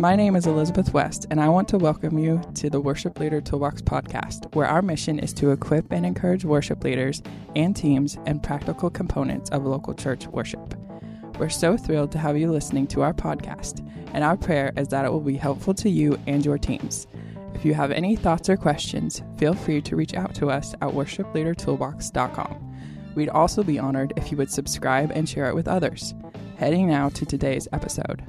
My 0.00 0.16
name 0.16 0.34
is 0.34 0.46
Elizabeth 0.46 0.94
West, 0.94 1.26
and 1.30 1.38
I 1.38 1.50
want 1.50 1.68
to 1.68 1.76
welcome 1.76 2.18
you 2.18 2.40
to 2.54 2.70
the 2.70 2.80
Worship 2.80 3.20
Leader 3.20 3.42
Toolbox 3.42 3.82
podcast, 3.82 4.54
where 4.54 4.66
our 4.66 4.80
mission 4.80 5.18
is 5.18 5.34
to 5.34 5.50
equip 5.50 5.92
and 5.92 6.06
encourage 6.06 6.42
worship 6.42 6.82
leaders 6.82 7.22
and 7.54 7.76
teams 7.76 8.16
and 8.24 8.42
practical 8.42 8.88
components 8.88 9.50
of 9.50 9.66
local 9.66 9.92
church 9.92 10.26
worship. 10.28 10.74
We're 11.38 11.50
so 11.50 11.76
thrilled 11.76 12.12
to 12.12 12.18
have 12.18 12.38
you 12.38 12.50
listening 12.50 12.86
to 12.86 13.02
our 13.02 13.12
podcast, 13.12 13.86
and 14.14 14.24
our 14.24 14.38
prayer 14.38 14.72
is 14.78 14.88
that 14.88 15.04
it 15.04 15.12
will 15.12 15.20
be 15.20 15.36
helpful 15.36 15.74
to 15.74 15.90
you 15.90 16.18
and 16.26 16.46
your 16.46 16.56
teams. 16.56 17.06
If 17.54 17.66
you 17.66 17.74
have 17.74 17.90
any 17.90 18.16
thoughts 18.16 18.48
or 18.48 18.56
questions, 18.56 19.22
feel 19.36 19.52
free 19.52 19.82
to 19.82 19.96
reach 19.96 20.14
out 20.14 20.34
to 20.36 20.48
us 20.48 20.72
at 20.80 20.88
worshipleadertoolbox.com. 20.88 23.12
We'd 23.14 23.28
also 23.28 23.62
be 23.62 23.78
honored 23.78 24.14
if 24.16 24.30
you 24.30 24.38
would 24.38 24.50
subscribe 24.50 25.10
and 25.10 25.28
share 25.28 25.50
it 25.50 25.54
with 25.54 25.68
others. 25.68 26.14
Heading 26.56 26.88
now 26.88 27.10
to 27.10 27.26
today's 27.26 27.68
episode. 27.74 28.24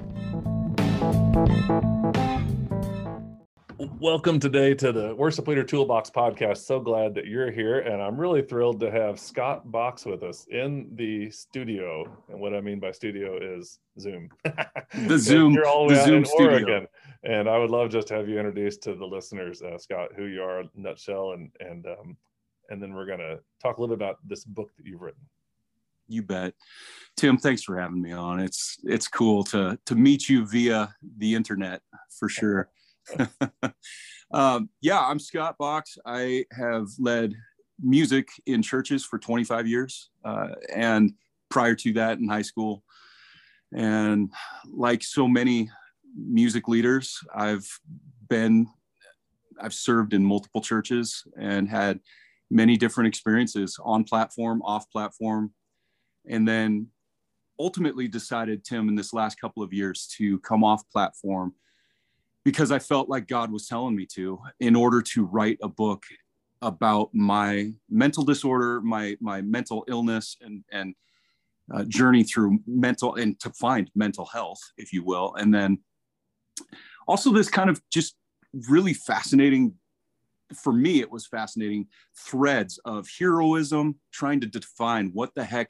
Welcome 4.01 4.39
today 4.41 4.73
to 4.73 4.91
the 4.91 5.15
Worship 5.15 5.47
Leader 5.47 5.63
Toolbox 5.63 6.09
podcast. 6.09 6.57
So 6.57 6.81
glad 6.81 7.15
that 7.15 7.25
you're 7.25 7.51
here, 7.51 7.79
and 7.79 8.01
I'm 8.01 8.19
really 8.19 8.41
thrilled 8.41 8.81
to 8.81 8.91
have 8.91 9.17
Scott 9.17 9.71
Box 9.71 10.05
with 10.05 10.23
us 10.23 10.45
in 10.51 10.89
the 10.95 11.31
studio. 11.31 12.05
And 12.27 12.37
what 12.41 12.53
I 12.53 12.59
mean 12.59 12.81
by 12.81 12.91
studio 12.91 13.37
is 13.41 13.79
Zoom. 13.99 14.29
The 15.07 15.17
Zoom, 15.17 15.53
you're 15.53 15.67
all 15.67 15.87
the 15.87 15.95
the 15.95 16.03
Zoom 16.03 16.25
studio. 16.25 16.51
Oregon, 16.51 16.87
and 17.23 17.47
I 17.47 17.57
would 17.57 17.71
love 17.71 17.91
just 17.91 18.09
to 18.09 18.15
have 18.15 18.27
you 18.27 18.37
introduced 18.37 18.83
to 18.83 18.95
the 18.95 19.05
listeners, 19.05 19.61
uh, 19.61 19.77
Scott, 19.77 20.09
who 20.17 20.25
you 20.25 20.43
are, 20.43 20.63
nutshell, 20.75 21.31
and 21.31 21.49
and 21.61 21.85
um, 21.85 22.17
and 22.69 22.83
then 22.83 22.93
we're 22.93 23.05
gonna 23.05 23.37
talk 23.61 23.77
a 23.77 23.81
little 23.81 23.95
bit 23.95 24.03
about 24.03 24.17
this 24.27 24.43
book 24.43 24.71
that 24.75 24.85
you've 24.85 25.01
written. 25.01 25.21
You 26.11 26.23
bet. 26.23 26.53
Tim, 27.15 27.37
thanks 27.37 27.63
for 27.63 27.79
having 27.79 28.01
me 28.01 28.11
on. 28.11 28.41
It's 28.41 28.77
it's 28.83 29.07
cool 29.07 29.45
to 29.45 29.79
to 29.85 29.95
meet 29.95 30.27
you 30.27 30.45
via 30.45 30.93
the 31.17 31.35
internet 31.35 31.81
for 32.19 32.27
sure. 32.27 32.69
um, 34.33 34.69
yeah, 34.81 34.99
I'm 34.99 35.19
Scott 35.19 35.57
Box. 35.57 35.97
I 36.05 36.45
have 36.51 36.87
led 36.99 37.33
music 37.81 38.27
in 38.45 38.61
churches 38.61 39.05
for 39.05 39.19
25 39.19 39.67
years, 39.67 40.09
uh, 40.25 40.49
and 40.75 41.13
prior 41.49 41.75
to 41.75 41.93
that, 41.93 42.19
in 42.19 42.27
high 42.27 42.41
school. 42.41 42.83
And 43.73 44.29
like 44.69 45.01
so 45.01 45.29
many 45.29 45.69
music 46.13 46.67
leaders, 46.67 47.17
I've 47.33 47.67
been, 48.27 48.67
I've 49.61 49.73
served 49.73 50.13
in 50.13 50.25
multiple 50.25 50.59
churches 50.59 51.23
and 51.39 51.69
had 51.69 52.01
many 52.49 52.75
different 52.75 53.07
experiences 53.07 53.79
on 53.81 54.03
platform, 54.03 54.61
off 54.63 54.91
platform, 54.91 55.53
and 56.27 56.47
then 56.47 56.87
ultimately 57.59 58.07
decided, 58.07 58.63
Tim, 58.63 58.89
in 58.89 58.95
this 58.95 59.13
last 59.13 59.39
couple 59.39 59.61
of 59.63 59.73
years 59.73 60.07
to 60.17 60.39
come 60.39 60.63
off 60.63 60.89
platform 60.89 61.53
because 62.43 62.71
I 62.71 62.79
felt 62.79 63.09
like 63.09 63.27
God 63.27 63.51
was 63.51 63.67
telling 63.67 63.95
me 63.95 64.05
to 64.15 64.39
in 64.59 64.75
order 64.75 65.01
to 65.01 65.25
write 65.25 65.59
a 65.61 65.67
book 65.67 66.03
about 66.61 67.09
my 67.13 67.71
mental 67.89 68.23
disorder, 68.23 68.81
my 68.81 69.17
my 69.19 69.41
mental 69.41 69.83
illness, 69.87 70.37
and 70.41 70.63
and 70.71 70.95
uh, 71.73 71.83
journey 71.85 72.23
through 72.23 72.59
mental 72.67 73.15
and 73.15 73.39
to 73.39 73.49
find 73.51 73.89
mental 73.95 74.25
health, 74.25 74.59
if 74.77 74.91
you 74.91 75.03
will, 75.03 75.35
and 75.35 75.53
then 75.53 75.79
also 77.07 77.31
this 77.31 77.49
kind 77.49 77.69
of 77.69 77.81
just 77.89 78.15
really 78.67 78.93
fascinating 78.93 79.73
for 80.53 80.73
me 80.73 80.99
it 80.99 81.09
was 81.09 81.25
fascinating 81.25 81.87
threads 82.17 82.77
of 82.83 83.07
heroism 83.17 83.95
trying 84.11 84.41
to 84.41 84.47
define 84.47 85.09
what 85.13 85.33
the 85.33 85.43
heck 85.43 85.69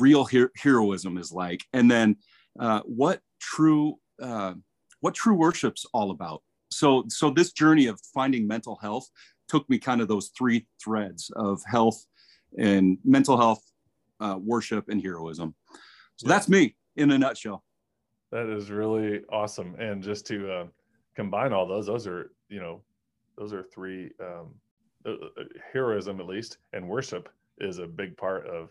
real 0.00 0.24
her- 0.24 0.52
heroism 0.56 1.18
is 1.18 1.32
like. 1.32 1.62
And 1.72 1.90
then 1.90 2.16
uh, 2.58 2.80
what 2.84 3.20
true 3.40 3.98
uh, 4.22 4.54
what 5.00 5.14
true 5.14 5.34
worship's 5.34 5.86
all 5.92 6.10
about. 6.10 6.42
So 6.70 7.04
so 7.08 7.30
this 7.30 7.52
journey 7.52 7.86
of 7.86 8.00
finding 8.12 8.46
mental 8.46 8.76
health 8.76 9.08
took 9.48 9.68
me 9.68 9.78
kind 9.78 10.00
of 10.00 10.08
those 10.08 10.30
three 10.36 10.66
threads 10.82 11.30
of 11.36 11.60
health 11.66 12.04
and 12.58 12.98
mental 13.04 13.36
health 13.36 13.62
uh, 14.20 14.38
worship 14.40 14.88
and 14.88 15.02
heroism. 15.02 15.54
So 16.16 16.28
that's 16.28 16.48
me 16.48 16.76
in 16.96 17.10
a 17.10 17.18
nutshell. 17.18 17.64
That 18.30 18.48
is 18.48 18.70
really 18.70 19.22
awesome, 19.30 19.76
and 19.78 20.02
just 20.02 20.26
to 20.26 20.50
uh, 20.50 20.66
combine 21.14 21.52
all 21.52 21.66
those, 21.66 21.86
those 21.86 22.06
are 22.06 22.32
you 22.48 22.60
know, 22.60 22.80
those 23.36 23.52
are 23.52 23.62
three 23.62 24.10
um, 24.20 24.54
uh, 25.06 25.10
uh, 25.10 25.44
heroism 25.72 26.20
at 26.20 26.26
least, 26.26 26.58
and 26.72 26.88
worship 26.88 27.28
is 27.58 27.78
a 27.78 27.86
big 27.86 28.16
part 28.16 28.46
of 28.46 28.70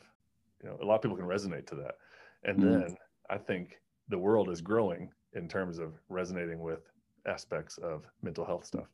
you 0.63 0.69
know 0.69 0.77
a 0.81 0.85
lot 0.85 0.95
of 0.95 1.01
people 1.01 1.17
can 1.17 1.25
resonate 1.25 1.67
to 1.67 1.75
that, 1.75 1.95
and 2.43 2.59
Mm. 2.59 2.61
then 2.61 2.97
I 3.29 3.37
think 3.37 3.79
the 4.09 4.17
world 4.17 4.49
is 4.49 4.61
growing 4.61 5.11
in 5.33 5.47
terms 5.47 5.79
of 5.79 5.93
resonating 6.09 6.59
with 6.61 6.91
aspects 7.25 7.77
of 7.77 8.05
mental 8.21 8.45
health 8.45 8.65
stuff, 8.65 8.87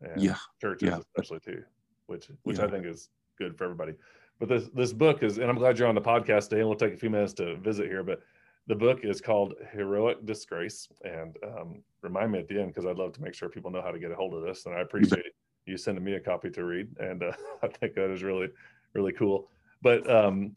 and 0.00 0.22
Yeah, 0.22 0.36
churches 0.60 0.88
yeah. 0.88 0.98
especially 0.98 1.40
too, 1.40 1.64
which 2.06 2.30
which 2.44 2.58
Yeah. 2.58 2.64
I 2.64 2.68
think 2.68 2.86
is 2.86 3.10
good 3.38 3.56
for 3.56 3.64
everybody. 3.64 3.94
But 4.38 4.48
this 4.48 4.68
this 4.74 4.92
book 4.92 5.22
is, 5.22 5.38
and 5.38 5.48
I'm 5.50 5.56
glad 5.56 5.78
you're 5.78 5.88
on 5.88 5.94
the 5.94 6.00
podcast 6.00 6.48
today, 6.48 6.60
and 6.60 6.68
we'll 6.68 6.78
take 6.78 6.94
a 6.94 6.98
few 6.98 7.10
minutes 7.10 7.32
to 7.34 7.56
visit 7.56 7.86
here, 7.86 8.02
but 8.02 8.22
the 8.66 8.74
book 8.74 9.00
is 9.04 9.20
called 9.20 9.54
Heroic 9.72 10.26
Disgrace. 10.26 10.88
And 11.04 11.36
um, 11.44 11.82
remind 12.02 12.32
me 12.32 12.40
at 12.40 12.48
the 12.48 12.60
end 12.60 12.68
because 12.68 12.84
I'd 12.84 12.96
love 12.98 13.12
to 13.12 13.22
make 13.22 13.34
sure 13.34 13.48
people 13.48 13.70
know 13.70 13.80
how 13.82 13.92
to 13.92 13.98
get 13.98 14.10
a 14.10 14.14
hold 14.16 14.34
of 14.34 14.42
this. 14.42 14.66
And 14.66 14.74
I 14.74 14.80
appreciate 14.80 15.24
you 15.66 15.76
sending 15.76 16.02
me 16.04 16.14
a 16.14 16.20
copy 16.20 16.50
to 16.50 16.64
read. 16.64 16.88
And 16.98 17.22
uh, 17.22 17.32
I 17.62 17.68
think 17.68 17.94
that 17.94 18.10
is 18.10 18.22
really, 18.22 18.48
really 18.92 19.12
cool. 19.12 19.48
But 19.82 20.08
um, 20.10 20.52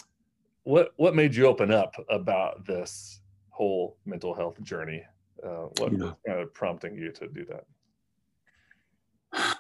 what 0.64 0.94
what 0.97 1.16
made 1.16 1.36
you 1.36 1.47
open 1.47 1.72
up 1.72 1.96
about 2.09 2.66
this 2.66 3.22
whole 3.50 3.97
mental 4.06 4.34
health 4.34 4.62
journey? 4.64 5.03
Uh, 5.44 5.68
what 5.78 5.92
Yeah. 5.92 5.97
was 5.97 6.14
kind 6.28 6.40
of 6.40 6.53
prompting 6.53 6.96
you 6.96 7.12
to 7.14 7.28
do 7.28 7.46
that? 7.46 7.66
I 9.34 9.56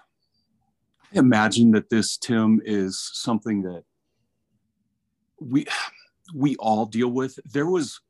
imagine 1.13 1.71
that 1.71 1.89
this 1.89 2.17
tim 2.17 2.61
is 2.63 2.99
something 3.13 3.61
that 3.63 3.83
we 5.39 5.65
we 6.35 6.55
all 6.57 6.85
deal 6.85 7.07
with 7.07 7.39
there 7.45 7.65
was 7.65 8.01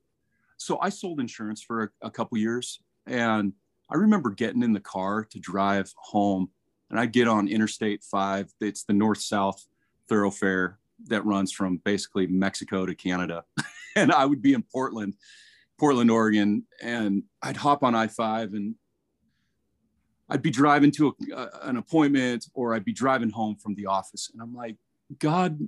so 0.57 0.79
i 0.81 0.89
sold 0.89 1.19
insurance 1.19 1.61
for 1.61 1.83
a, 1.83 2.07
a 2.07 2.11
couple 2.11 2.38
years 2.38 2.79
and 3.06 3.53
i 3.89 3.95
remember 3.95 4.31
getting 4.31 4.63
in 4.63 4.73
the 4.73 4.79
car 4.79 5.23
to 5.23 5.39
drive 5.39 5.94
home 5.95 6.50
and 6.89 7.00
i 7.00 7.06
get 7.06 7.27
on 7.27 7.47
interstate 7.47 8.03
5 8.03 8.51
it's 8.59 8.83
the 8.83 8.94
north 8.94 9.21
south 9.21 9.66
thoroughfare 10.09 10.78
that 11.07 11.25
runs 11.25 11.51
from 11.51 11.77
basically 11.77 12.27
mexico 12.27 12.85
to 12.85 12.95
canada 12.95 13.43
and 13.95 14.11
i 14.11 14.25
would 14.25 14.41
be 14.41 14.53
in 14.53 14.63
portland 14.63 15.13
portland 15.77 16.11
oregon 16.11 16.63
and 16.81 17.23
i'd 17.43 17.57
hop 17.57 17.83
on 17.83 17.93
i5 17.93 18.55
and 18.55 18.75
I'd 20.29 20.41
be 20.43 20.51
driving 20.51 20.91
to 20.91 21.15
a, 21.35 21.47
an 21.63 21.77
appointment 21.77 22.45
or 22.53 22.75
I'd 22.75 22.85
be 22.85 22.93
driving 22.93 23.31
home 23.31 23.55
from 23.55 23.73
the 23.75 23.88
office. 23.88 24.29
And 24.31 24.41
I'm 24.41 24.53
like, 24.53 24.75
God, 25.17 25.59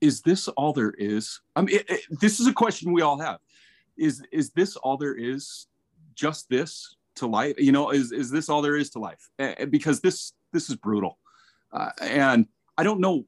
is 0.00 0.20
this 0.22 0.46
all 0.48 0.72
there 0.72 0.94
is? 0.96 1.40
I 1.56 1.62
mean, 1.62 1.76
it, 1.76 1.90
it- 1.90 2.20
this 2.20 2.38
is 2.38 2.46
a 2.46 2.52
question 2.52 2.92
we 2.92 3.02
all 3.02 3.18
have. 3.18 3.38
Is, 3.96 4.22
is 4.32 4.50
this 4.50 4.76
all 4.76 4.96
there 4.96 5.14
is? 5.16 5.66
Just 6.14 6.48
this 6.48 6.96
to 7.16 7.26
life? 7.26 7.56
You 7.58 7.72
know, 7.72 7.90
is, 7.90 8.12
is 8.12 8.30
this 8.30 8.48
all 8.48 8.62
there 8.62 8.76
is 8.76 8.90
to 8.90 9.00
life? 9.00 9.28
Because 9.68 10.00
this, 10.00 10.32
this 10.52 10.70
is 10.70 10.76
brutal. 10.76 11.18
Uh, 11.72 11.90
and 12.00 12.46
I 12.78 12.84
don't 12.84 13.00
know, 13.00 13.24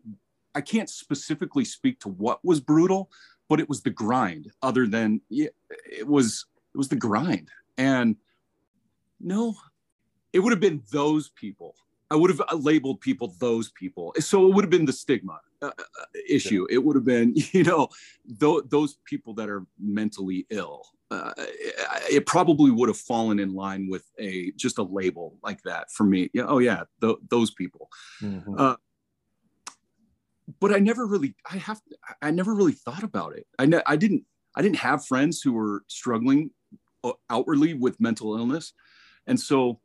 I 0.56 0.62
can't 0.62 0.89
specifically 0.89 1.67
speak 1.67 2.00
to 2.00 2.09
what 2.09 2.43
was 2.43 2.61
brutal, 2.61 3.11
but 3.49 3.61
it 3.61 3.69
was 3.69 3.83
the 3.83 3.91
grind 3.91 4.50
other 4.62 4.87
than 4.87 5.21
it 5.31 5.53
was, 6.06 6.47
it 6.75 6.78
was 6.78 6.89
the 6.89 6.97
grind. 6.97 7.50
And 7.77 8.17
no, 9.21 9.55
it 10.33 10.39
would 10.39 10.53
have 10.53 10.61
been 10.61 10.83
those 10.91 11.28
people. 11.28 11.75
I 12.11 12.16
would 12.16 12.31
have 12.31 12.41
labeled 12.59 13.03
people 13.03 13.34
those 13.39 13.71
people. 13.71 14.15
So 14.19 14.49
it 14.49 14.55
would 14.55 14.65
have 14.65 14.71
been 14.71 14.87
the 14.87 14.95
stigma 14.95 15.41
uh, 15.61 15.66
uh, 15.78 16.05
issue. 16.28 16.66
It 16.71 16.78
would 16.78 16.97
have 16.97 17.05
been, 17.05 17.34
you 17.53 17.65
know, 17.65 17.89
th- 18.41 18.65
those 18.69 18.99
people 19.05 19.34
that 19.34 19.50
are 19.50 19.66
mentally 19.78 20.47
ill. 20.48 20.86
Uh, 21.10 21.33
it, 22.10 22.27
probably 22.27 22.72
would 22.72 22.89
have 22.89 22.98
fallen 22.98 23.39
in 23.39 23.54
line 23.54 23.89
with 23.89 24.10
a 24.19 24.51
just 24.57 24.78
a 24.78 24.83
label 24.83 25.36
like 25.45 25.63
that 25.63 25.91
for 25.92 26.03
me. 26.03 26.28
Yeah, 26.33 26.47
oh 26.48 26.59
yeah, 26.59 26.83
th- 27.01 27.19
those 27.30 27.53
people. 27.53 27.89
Uh, 28.59 28.75
but 30.60 30.72
I 30.72 30.78
never 30.78 31.07
really, 31.07 31.34
I 31.51 31.57
have, 31.59 31.81
I 32.22 32.31
never 32.31 32.54
really 32.54 32.72
thought 32.72 33.03
about 33.03 33.37
it. 33.37 33.47
I, 33.59 33.66
ne- 33.66 33.83
I 33.87 33.97
didn't, 33.97 34.25
I 34.54 34.63
didn't 34.63 34.78
have 34.78 35.04
friends 35.07 35.43
who 35.43 35.53
were 35.53 35.83
struggling 35.89 36.51
uh, 37.04 37.13
outwardly 37.31 37.75
with 37.75 38.01
mental 38.01 38.37
illness, 38.37 38.72
and 39.27 39.39
so 39.39 39.81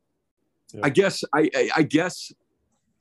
Yeah. 0.74 0.82
I 0.84 0.90
guess, 0.90 1.24
I, 1.34 1.50
I, 1.54 1.70
I 1.78 1.84
guess, 1.84 2.32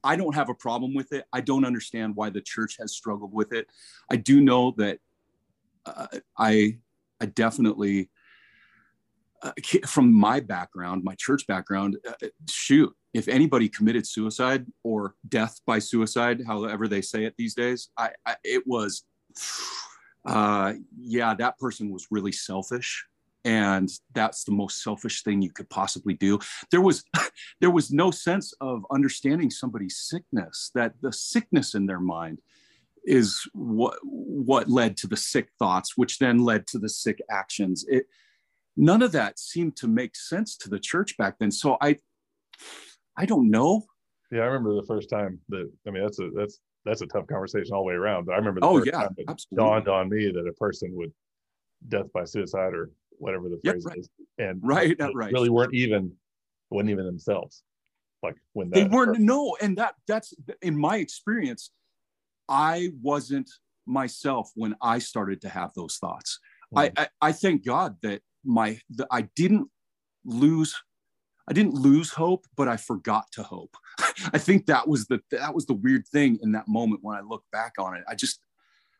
I 0.02 0.16
don't 0.16 0.34
have 0.34 0.48
a 0.48 0.54
problem 0.54 0.94
with 0.94 1.12
it. 1.12 1.24
I 1.32 1.40
don't 1.40 1.64
understand 1.64 2.16
why 2.16 2.30
the 2.30 2.40
church 2.40 2.78
has 2.80 2.92
struggled 2.92 3.32
with 3.32 3.52
it. 3.52 3.66
I 4.10 4.16
do 4.16 4.40
know 4.40 4.74
that 4.78 4.98
uh, 5.86 6.06
I, 6.36 6.78
I 7.20 7.26
definitely, 7.26 8.10
uh, 9.42 9.52
from 9.86 10.12
my 10.12 10.40
background, 10.40 11.04
my 11.04 11.14
church 11.16 11.46
background, 11.46 11.98
uh, 12.08 12.28
shoot, 12.48 12.92
if 13.12 13.28
anybody 13.28 13.68
committed 13.68 14.06
suicide 14.06 14.66
or 14.84 15.14
death 15.28 15.60
by 15.66 15.78
suicide, 15.78 16.42
however 16.46 16.86
they 16.86 17.02
say 17.02 17.24
it 17.24 17.34
these 17.36 17.54
days, 17.54 17.88
I, 17.96 18.10
I 18.24 18.36
it 18.44 18.66
was, 18.66 19.04
uh, 20.24 20.74
yeah, 20.98 21.34
that 21.34 21.58
person 21.58 21.90
was 21.90 22.06
really 22.10 22.32
selfish 22.32 23.06
and 23.44 23.88
that's 24.12 24.44
the 24.44 24.52
most 24.52 24.82
selfish 24.82 25.22
thing 25.22 25.40
you 25.40 25.50
could 25.50 25.68
possibly 25.70 26.14
do. 26.14 26.38
There 26.70 26.80
was 26.80 27.04
there 27.60 27.70
was 27.70 27.90
no 27.90 28.10
sense 28.10 28.52
of 28.60 28.84
understanding 28.90 29.50
somebody's 29.50 29.96
sickness 29.96 30.70
that 30.74 30.94
the 31.00 31.12
sickness 31.12 31.74
in 31.74 31.86
their 31.86 32.00
mind 32.00 32.40
is 33.04 33.40
what 33.54 33.98
what 34.02 34.68
led 34.68 34.96
to 34.98 35.06
the 35.06 35.16
sick 35.16 35.48
thoughts 35.58 35.96
which 35.96 36.18
then 36.18 36.38
led 36.38 36.66
to 36.68 36.78
the 36.78 36.88
sick 36.88 37.20
actions. 37.30 37.84
It 37.88 38.06
none 38.76 39.02
of 39.02 39.12
that 39.12 39.38
seemed 39.38 39.76
to 39.76 39.88
make 39.88 40.16
sense 40.16 40.56
to 40.58 40.68
the 40.68 40.78
church 40.78 41.16
back 41.16 41.36
then. 41.38 41.50
So 41.50 41.76
i 41.80 41.96
i 43.20 43.26
don't 43.26 43.50
know. 43.50 43.84
Yeah 44.32 44.42
i 44.42 44.46
remember 44.46 44.74
the 44.74 44.86
first 44.86 45.10
time 45.10 45.38
that 45.48 45.70
i 45.86 45.90
mean 45.90 46.02
that's 46.02 46.20
a 46.20 46.30
that's 46.30 46.60
that's 46.84 47.02
a 47.02 47.06
tough 47.06 47.26
conversation 47.26 47.74
all 47.74 47.82
the 47.82 47.88
way 47.88 47.94
around 47.94 48.26
but 48.26 48.32
i 48.32 48.36
remember 48.36 48.60
the 48.60 48.66
oh 48.66 48.78
first 48.78 48.86
yeah 48.86 49.02
time 49.02 49.14
it 49.18 49.26
absolutely. 49.28 49.64
dawned 49.64 49.88
on 49.88 50.08
me 50.08 50.30
that 50.32 50.46
a 50.48 50.52
person 50.54 50.90
would 50.94 51.12
death 51.88 52.10
by 52.12 52.24
suicide 52.24 52.72
or 52.74 52.90
whatever 53.18 53.48
the 53.48 53.58
Yep, 53.62 53.74
phrase 53.74 53.84
right. 53.86 53.98
is 53.98 54.10
and 54.38 54.60
right 54.62 54.96
right. 55.14 55.32
really 55.32 55.50
weren't 55.50 55.74
even 55.74 56.12
weren't 56.70 56.88
even 56.90 57.04
themselves 57.04 57.62
like 58.22 58.36
when 58.52 58.70
that 58.70 58.76
they 58.76 58.84
weren't 58.96 59.18
no 59.18 59.56
and 59.60 59.76
that 59.78 59.94
that's 60.06 60.32
in 60.62 60.78
my 60.78 60.96
experience 60.96 61.70
i 62.48 62.90
wasn't 63.02 63.50
myself 63.86 64.50
when 64.54 64.74
i 64.80 64.98
started 64.98 65.40
to 65.42 65.48
have 65.48 65.72
those 65.74 65.96
thoughts. 65.96 66.38
I, 66.76 66.88
mm. 66.88 66.92
I 66.96 67.08
i 67.28 67.32
thank 67.32 67.64
god 67.64 67.96
that 68.02 68.22
my 68.44 68.78
that 68.96 69.08
i 69.10 69.22
didn't 69.34 69.68
lose 70.24 70.74
i 71.50 71.52
didn't 71.52 71.74
lose 71.74 72.10
hope 72.10 72.46
but 72.56 72.68
i 72.68 72.76
forgot 72.76 73.24
to 73.32 73.42
hope 73.42 73.76
i 74.32 74.38
think 74.38 74.66
that 74.66 74.86
was 74.88 75.06
the 75.06 75.20
that 75.30 75.54
was 75.54 75.66
the 75.66 75.74
weird 75.74 76.06
thing 76.08 76.38
in 76.42 76.52
that 76.52 76.68
moment 76.68 77.00
when 77.02 77.16
i 77.16 77.20
look 77.20 77.44
back 77.52 77.72
on 77.78 77.96
it 77.96 78.04
i 78.08 78.14
just 78.14 78.40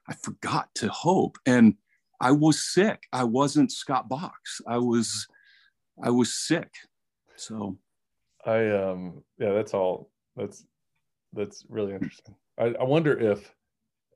i 0.09 0.15
forgot 0.15 0.69
to 0.75 0.89
hope 0.89 1.39
and 1.47 1.75
i 2.21 2.31
was 2.31 2.63
sick 2.63 3.05
i 3.13 3.25
wasn't 3.25 3.71
scott 3.73 4.09
box 4.09 4.61
i 4.67 4.77
was 4.77 5.27
i 6.03 6.11
was 6.11 6.35
sick 6.35 6.71
so 7.37 7.79
I 8.45 8.71
um 8.71 9.23
yeah, 9.39 9.53
that's 9.53 9.75
all. 9.75 10.11
That's 10.37 10.65
that's 11.33 11.65
really 11.69 11.93
interesting. 11.93 12.35
I, 12.59 12.75
I 12.81 12.85
wonder 12.85 13.19
if, 13.19 13.55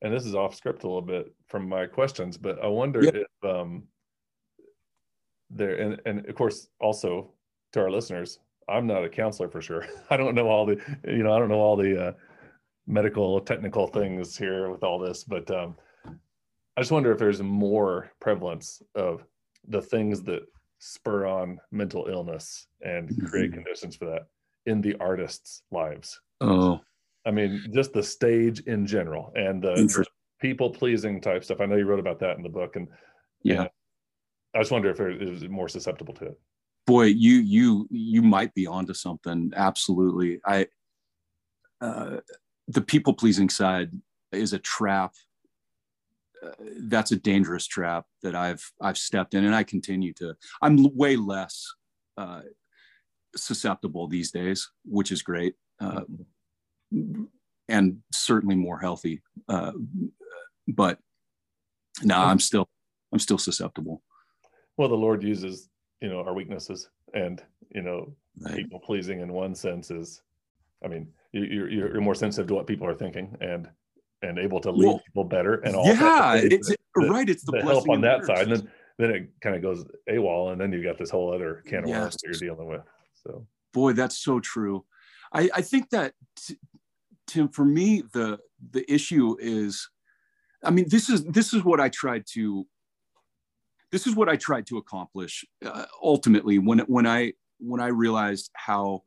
and 0.02 0.12
this 0.12 0.24
is 0.24 0.34
off 0.34 0.54
script 0.54 0.82
a 0.84 0.86
little 0.86 1.02
bit 1.02 1.34
from 1.48 1.68
my 1.68 1.86
questions, 1.86 2.36
but 2.38 2.62
I 2.62 2.68
wonder 2.68 3.02
Yeah. 3.04 3.10
if 3.14 3.50
um 3.50 3.84
there 5.50 5.76
and 5.76 6.00
and 6.06 6.26
of 6.26 6.34
course 6.34 6.68
also 6.80 7.33
to 7.74 7.80
our 7.80 7.90
listeners, 7.90 8.38
I'm 8.68 8.86
not 8.86 9.04
a 9.04 9.08
counselor 9.08 9.48
for 9.48 9.60
sure. 9.60 9.86
I 10.10 10.16
don't 10.16 10.34
know 10.34 10.48
all 10.48 10.64
the 10.64 10.80
you 11.06 11.22
know 11.22 11.34
I 11.34 11.38
don't 11.38 11.48
know 11.48 11.60
all 11.60 11.76
the 11.76 12.08
uh, 12.08 12.12
medical 12.86 13.40
technical 13.40 13.86
things 13.88 14.36
here 14.36 14.70
with 14.70 14.82
all 14.82 14.98
this, 14.98 15.24
but 15.24 15.50
um 15.50 15.76
I 16.76 16.80
just 16.80 16.92
wonder 16.92 17.12
if 17.12 17.18
there's 17.18 17.42
more 17.42 18.10
prevalence 18.20 18.82
of 18.94 19.24
the 19.68 19.82
things 19.82 20.22
that 20.24 20.42
spur 20.78 21.26
on 21.26 21.60
mental 21.70 22.06
illness 22.08 22.66
and 22.80 23.08
create 23.28 23.50
Mhm. 23.52 23.54
conditions 23.54 23.96
for 23.96 24.06
that 24.06 24.26
in 24.66 24.80
the 24.80 24.94
artists' 24.96 25.62
lives. 25.70 26.20
oh 26.40 26.80
I 27.26 27.30
mean, 27.30 27.70
just 27.72 27.92
the 27.94 28.02
stage 28.02 28.60
in 28.66 28.86
general 28.86 29.32
and 29.34 29.62
the, 29.62 30.04
people 30.40 30.68
pleasing 30.68 31.22
type 31.22 31.42
stuff. 31.42 31.60
I 31.62 31.64
know 31.66 31.76
you 31.76 31.86
wrote 31.86 32.00
about 32.00 32.18
that 32.18 32.36
in 32.36 32.42
the 32.42 32.50
book, 32.50 32.76
and 32.76 32.86
yeah 33.42 33.66
I 34.54 34.58
just 34.58 34.70
wonder 34.70 34.90
if 34.90 35.00
it 35.00 35.22
is 35.22 35.48
more 35.48 35.68
susceptible 35.68 36.12
to 36.14 36.26
it. 36.26 36.40
Boy 36.86 37.04
you 37.04 37.36
you 37.36 37.86
you 37.90 38.22
might 38.22 38.54
be 38.54 38.66
onto 38.66 38.94
something. 38.94 39.52
Absolutely. 39.56 40.40
I 40.44 40.66
uh, 41.80 42.18
the 42.68 42.82
people 42.82 43.12
pleasing 43.12 43.48
side 43.48 43.90
is 44.32 44.52
a 44.52 44.58
trap. 44.58 45.14
Uh, 46.44 46.50
that's 46.88 47.10
a 47.10 47.16
dangerous 47.16 47.66
trap 47.66 48.04
that 48.22 48.34
i've 48.34 48.70
i've 48.82 48.98
stepped 48.98 49.32
in 49.32 49.46
and 49.46 49.54
i 49.54 49.62
continue 49.62 50.12
to 50.12 50.34
i'm 50.60 50.94
way 50.94 51.16
less 51.16 51.64
uh, 52.18 52.42
susceptible 53.34 54.06
these 54.08 54.30
days 54.30 54.70
which 54.84 55.10
is 55.10 55.22
great 55.22 55.54
uh, 55.80 56.02
and 57.70 57.96
certainly 58.12 58.54
more 58.54 58.78
healthy 58.78 59.22
uh, 59.48 59.72
but 60.68 60.98
no 62.02 62.18
i'm 62.18 62.40
still 62.40 62.68
i'm 63.14 63.20
still 63.20 63.38
susceptible. 63.38 64.02
Well, 64.76 64.88
the 64.88 64.96
Lord 64.96 65.22
uses 65.22 65.70
you 66.04 66.10
know 66.10 66.20
our 66.20 66.34
weaknesses, 66.34 66.90
and 67.14 67.42
you 67.74 67.80
know 67.82 68.12
right 68.40 68.56
people 68.56 68.78
pleasing 68.78 69.20
in 69.20 69.32
one 69.32 69.54
sense 69.54 69.90
is, 69.90 70.20
I 70.84 70.88
mean, 70.88 71.08
you, 71.32 71.44
you're 71.44 71.70
you're 71.70 72.00
more 72.02 72.14
sensitive 72.14 72.46
to 72.48 72.54
what 72.54 72.66
people 72.66 72.86
are 72.86 72.94
thinking 72.94 73.34
and 73.40 73.68
and 74.20 74.38
able 74.38 74.60
to 74.60 74.70
lead 74.70 74.86
Well, 74.86 75.00
people 75.06 75.24
better 75.24 75.54
and 75.64 75.74
all 75.74 75.86
yeah 75.86 76.34
it's 76.34 76.68
that- 76.68 76.76
right 77.08 77.28
it's 77.28 77.42
the, 77.44 77.52
the 77.52 77.62
blessing 77.62 77.68
help 77.70 77.88
on 77.88 78.00
that 78.02 78.18
curse. 78.20 78.26
side, 78.26 78.48
and 78.48 78.52
then 78.56 78.70
then 78.98 79.10
it 79.10 79.28
kind 79.40 79.56
of 79.56 79.62
goes 79.62 79.84
AWOL, 80.08 80.52
and 80.52 80.60
then 80.60 80.72
you've 80.72 80.84
got 80.84 80.98
this 80.98 81.10
whole 81.10 81.32
other 81.34 81.62
can 81.66 81.84
of 81.84 81.90
worms 81.90 82.16
that 82.16 82.28
you're 82.28 82.50
dealing 82.54 82.68
with. 82.68 82.82
So 83.14 83.46
boy 83.72 83.92
that's 83.92 84.18
so 84.18 84.38
true 84.38 84.84
i 85.32 85.50
i 85.52 85.60
think 85.60 85.90
that 85.90 86.12
t- 86.36 86.56
tim 87.26 87.48
for 87.48 87.64
me 87.64 88.04
the 88.12 88.38
the 88.70 88.84
issue 88.92 89.36
is 89.40 89.88
i 90.62 90.70
mean 90.70 90.86
this 90.88 91.10
is 91.10 91.24
this 91.24 91.52
is 91.52 91.64
what 91.64 91.80
i 91.80 91.88
tried 91.88 92.24
to 92.34 92.64
this 93.94 94.08
is 94.08 94.16
what 94.16 94.28
i 94.28 94.36
tried 94.36 94.66
to 94.66 94.76
accomplish 94.76 95.44
uh, 95.64 95.84
ultimately 96.02 96.58
when 96.58 96.80
when 96.80 97.06
i 97.06 97.32
when 97.60 97.80
i 97.80 97.86
realized 97.86 98.50
how 98.54 99.00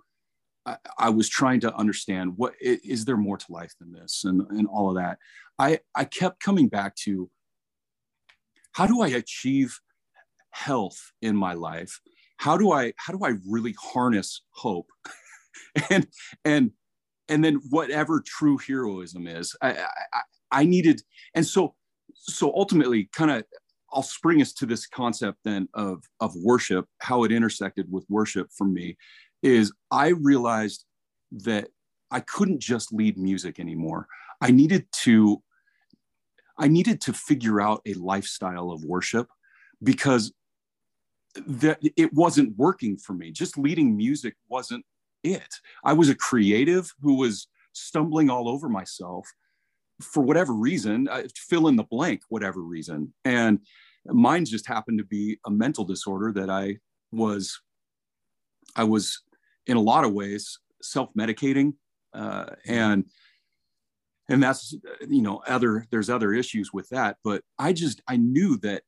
I, 0.65 0.77
I 0.97 1.09
was 1.09 1.29
trying 1.29 1.59
to 1.61 1.75
understand 1.75 2.33
what 2.35 2.53
is 2.61 3.05
there 3.05 3.17
more 3.17 3.37
to 3.37 3.51
life 3.51 3.73
than 3.79 3.91
this 3.91 4.23
and 4.25 4.41
and 4.49 4.67
all 4.67 4.89
of 4.89 4.95
that. 4.95 5.17
I 5.57 5.79
i 5.95 6.03
kept 6.03 6.43
coming 6.43 6.67
back 6.67 6.95
to 7.05 7.29
how 8.73 8.85
do 8.85 9.01
i 9.01 9.07
achieve 9.07 9.79
health 10.51 10.99
in 11.21 11.35
my 11.35 11.53
life? 11.53 11.99
How 12.37 12.57
do 12.57 12.71
i 12.71 12.93
how 12.97 13.13
do 13.13 13.25
i 13.25 13.33
really 13.47 13.75
harness 13.79 14.41
hope? 14.51 14.89
And 15.89 16.07
and 16.45 16.71
and 17.27 17.43
then 17.43 17.55
whatever 17.69 18.21
true 18.25 18.57
heroism 18.57 19.27
is 19.27 19.55
i 19.61 19.71
i, 20.13 20.21
I 20.51 20.63
needed 20.65 21.01
and 21.35 21.45
so 21.45 21.75
so 22.13 22.53
ultimately 22.55 23.09
kind 23.11 23.31
of 23.31 23.43
i'll 23.93 24.03
spring 24.03 24.41
us 24.41 24.53
to 24.53 24.65
this 24.65 24.85
concept 24.85 25.37
then 25.43 25.67
of 25.73 26.03
of 26.19 26.33
worship 26.43 26.85
how 26.99 27.23
it 27.23 27.31
intersected 27.31 27.91
with 27.91 28.05
worship 28.09 28.47
for 28.51 28.65
me 28.65 28.97
is 29.43 29.71
i 29.91 30.09
realized 30.09 30.85
that 31.31 31.67
i 32.11 32.19
couldn't 32.19 32.59
just 32.59 32.93
lead 32.93 33.17
music 33.17 33.59
anymore. 33.59 34.07
I 34.41 34.51
needed 34.51 34.87
to 35.03 35.41
i 36.59 36.67
needed 36.67 37.01
to 37.01 37.13
figure 37.13 37.61
out 37.61 37.81
a 37.85 37.93
lifestyle 37.95 38.71
of 38.71 38.83
worship 38.83 39.27
because 39.83 40.33
that 41.45 41.79
it 41.95 42.13
wasn't 42.13 42.57
working 42.57 42.97
for 42.97 43.13
me. 43.13 43.31
Just 43.31 43.57
leading 43.57 43.95
music 43.95 44.35
wasn't 44.49 44.83
it. 45.23 45.53
I 45.83 45.93
was 45.93 46.09
a 46.09 46.15
creative 46.15 46.91
who 47.01 47.15
was 47.15 47.47
stumbling 47.73 48.29
all 48.29 48.49
over 48.49 48.69
myself 48.69 49.27
for 50.01 50.23
whatever 50.23 50.53
reason 50.53 51.07
I, 51.09 51.27
fill 51.35 51.67
in 51.67 51.75
the 51.75 51.83
blank 51.83 52.21
whatever 52.29 52.61
reason. 52.61 53.13
And 53.25 53.59
mine 54.07 54.45
just 54.45 54.67
happened 54.67 54.97
to 54.97 55.05
be 55.05 55.37
a 55.45 55.51
mental 55.51 55.83
disorder 55.83 56.31
that 56.31 56.49
i 56.49 56.75
was 57.11 57.59
i 58.75 58.83
was 58.83 59.21
in 59.65 59.77
a 59.77 59.81
lot 59.81 60.03
of 60.03 60.13
ways 60.13 60.59
self-medicating 60.81 61.73
uh, 62.13 62.45
and 62.65 63.05
and 64.29 64.41
that's 64.41 64.75
you 65.07 65.21
know 65.21 65.41
other 65.47 65.85
there's 65.91 66.09
other 66.09 66.33
issues 66.33 66.71
with 66.73 66.87
that 66.89 67.17
but 67.23 67.41
i 67.59 67.71
just 67.73 68.01
i 68.07 68.15
knew 68.15 68.57
that 68.57 68.83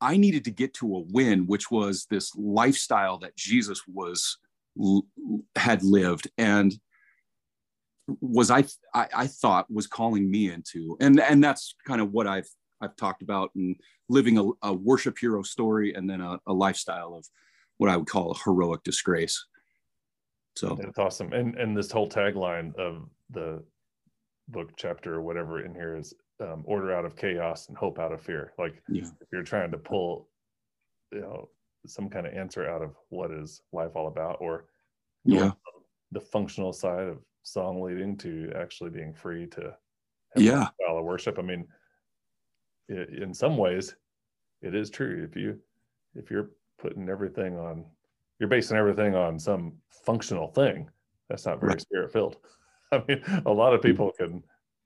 i 0.00 0.16
needed 0.16 0.44
to 0.44 0.50
get 0.50 0.74
to 0.74 0.96
a 0.96 1.04
win 1.10 1.46
which 1.46 1.70
was 1.70 2.06
this 2.10 2.34
lifestyle 2.36 3.18
that 3.18 3.36
jesus 3.36 3.82
was 3.86 4.38
had 5.56 5.82
lived 5.82 6.28
and 6.38 6.74
was 8.20 8.50
I, 8.50 8.64
I 8.92 9.08
i 9.16 9.26
thought 9.26 9.70
was 9.70 9.86
calling 9.86 10.30
me 10.30 10.50
into 10.50 10.96
and 11.00 11.20
and 11.20 11.42
that's 11.42 11.74
kind 11.86 12.00
of 12.00 12.12
what 12.12 12.26
i've 12.26 12.48
i've 12.84 12.96
talked 12.96 13.22
about 13.22 13.50
and 13.54 13.74
living 14.08 14.38
a, 14.38 14.68
a 14.68 14.72
worship 14.72 15.18
hero 15.18 15.42
story 15.42 15.94
and 15.94 16.08
then 16.08 16.20
a, 16.20 16.38
a 16.46 16.52
lifestyle 16.52 17.14
of 17.14 17.26
what 17.78 17.90
i 17.90 17.96
would 17.96 18.06
call 18.08 18.30
a 18.32 18.38
heroic 18.44 18.82
disgrace 18.84 19.46
so 20.56 20.76
That's 20.80 20.98
awesome. 21.00 21.32
And 21.32 21.56
and 21.56 21.76
this 21.76 21.90
whole 21.90 22.08
tagline 22.08 22.76
of 22.76 23.08
the 23.30 23.64
book 24.48 24.70
chapter 24.76 25.14
or 25.14 25.20
whatever 25.22 25.64
in 25.64 25.74
here 25.74 25.96
is 25.96 26.14
um, 26.40 26.62
order 26.64 26.94
out 26.94 27.04
of 27.04 27.16
chaos 27.16 27.66
and 27.68 27.76
hope 27.76 27.98
out 27.98 28.12
of 28.12 28.20
fear. 28.20 28.52
Like 28.56 28.80
yeah 28.88 29.08
if 29.20 29.28
you're 29.32 29.42
trying 29.42 29.72
to 29.72 29.78
pull, 29.78 30.28
you 31.12 31.22
know, 31.22 31.48
some 31.86 32.08
kind 32.08 32.26
of 32.26 32.34
answer 32.34 32.68
out 32.70 32.82
of 32.82 32.94
what 33.08 33.32
is 33.32 33.62
life 33.72 33.96
all 33.96 34.06
about, 34.06 34.36
or 34.40 34.66
yeah 35.24 35.50
the 36.12 36.20
functional 36.20 36.72
side 36.72 37.08
of 37.08 37.18
song 37.42 37.82
leading 37.82 38.16
to 38.18 38.52
actually 38.54 38.90
being 38.90 39.12
free 39.12 39.48
to 39.48 39.62
have 40.34 40.42
Yeah. 40.42 40.62
a 40.68 40.72
style 40.84 40.98
of 40.98 41.04
worship. 41.04 41.36
I 41.38 41.42
mean, 41.42 41.66
in 42.88 43.32
some 43.32 43.56
ways, 43.56 43.94
it 44.62 44.74
is 44.74 44.90
true. 44.90 45.26
If 45.28 45.36
you 45.36 45.58
if 46.14 46.30
you're 46.30 46.50
putting 46.78 47.08
everything 47.08 47.56
on, 47.58 47.84
you're 48.38 48.48
basing 48.48 48.76
everything 48.76 49.14
on 49.14 49.38
some 49.38 49.74
functional 50.04 50.48
thing. 50.48 50.88
That's 51.28 51.46
not 51.46 51.60
very 51.60 51.70
Right. 51.70 51.80
spirit 51.80 52.12
filled. 52.12 52.36
I 52.92 53.02
mean, 53.08 53.22
a 53.46 53.52
lot 53.52 53.74
of 53.74 53.82
people 53.82 54.12
can, 54.16 54.42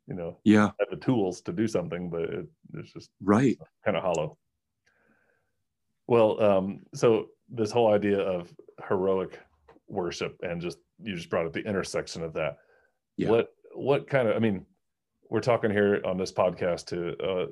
you 0.06 0.14
know, 0.14 0.38
yeah 0.44 0.70
have 0.78 0.90
the 0.90 0.96
tools 0.96 1.40
to 1.42 1.52
do 1.52 1.66
something, 1.66 2.08
but 2.10 2.22
it, 2.22 2.46
it's 2.74 2.92
just 2.92 3.10
right 3.22 3.58
kind 3.84 3.96
of 3.96 4.02
hollow. 4.02 4.38
Well, 6.06 6.42
um, 6.42 6.80
so 6.94 7.26
this 7.50 7.70
whole 7.70 7.92
idea 7.92 8.18
of 8.18 8.52
heroic 8.88 9.38
worship 9.88 10.38
and 10.42 10.60
just 10.60 10.78
you 11.02 11.14
just 11.16 11.30
brought 11.30 11.46
up 11.46 11.52
the 11.52 11.64
intersection 11.66 12.22
of 12.22 12.32
that. 12.34 12.58
Yeah. 13.16 13.30
What 13.30 13.48
what 13.74 14.08
kind 14.08 14.28
of 14.28 14.36
I 14.36 14.38
mean, 14.38 14.64
we're 15.28 15.40
talking 15.40 15.70
here 15.70 16.00
on 16.04 16.16
this 16.16 16.32
podcast 16.32 16.86
to 16.86 17.16
uh, 17.22 17.46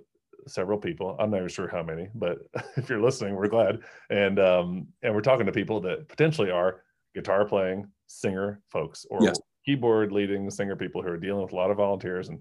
several 0.47 0.79
people. 0.79 1.17
I'm 1.19 1.31
not 1.31 1.39
even 1.39 1.49
sure 1.49 1.69
how 1.69 1.83
many, 1.83 2.09
but 2.15 2.39
if 2.77 2.89
you're 2.89 3.03
listening, 3.03 3.35
we're 3.35 3.49
glad. 3.49 3.81
And 4.11 4.39
um, 4.39 4.89
and 5.03 5.15
we're 5.15 5.21
talking 5.21 5.47
to 5.47 5.53
people 5.53 5.81
that 5.83 6.09
potentially 6.09 6.51
are 6.51 6.83
guitar 7.15 7.45
playing 7.45 7.91
singer 8.07 8.63
folks 8.69 9.07
or 9.11 9.25
Yes. 9.25 9.41
keyboard 9.65 10.13
leading 10.13 10.51
singer 10.51 10.77
people 10.77 11.03
who 11.03 11.09
are 11.09 11.17
dealing 11.17 11.43
with 11.43 11.53
a 11.53 11.57
lot 11.57 11.71
of 11.71 11.79
volunteers 11.79 12.29
and 12.29 12.41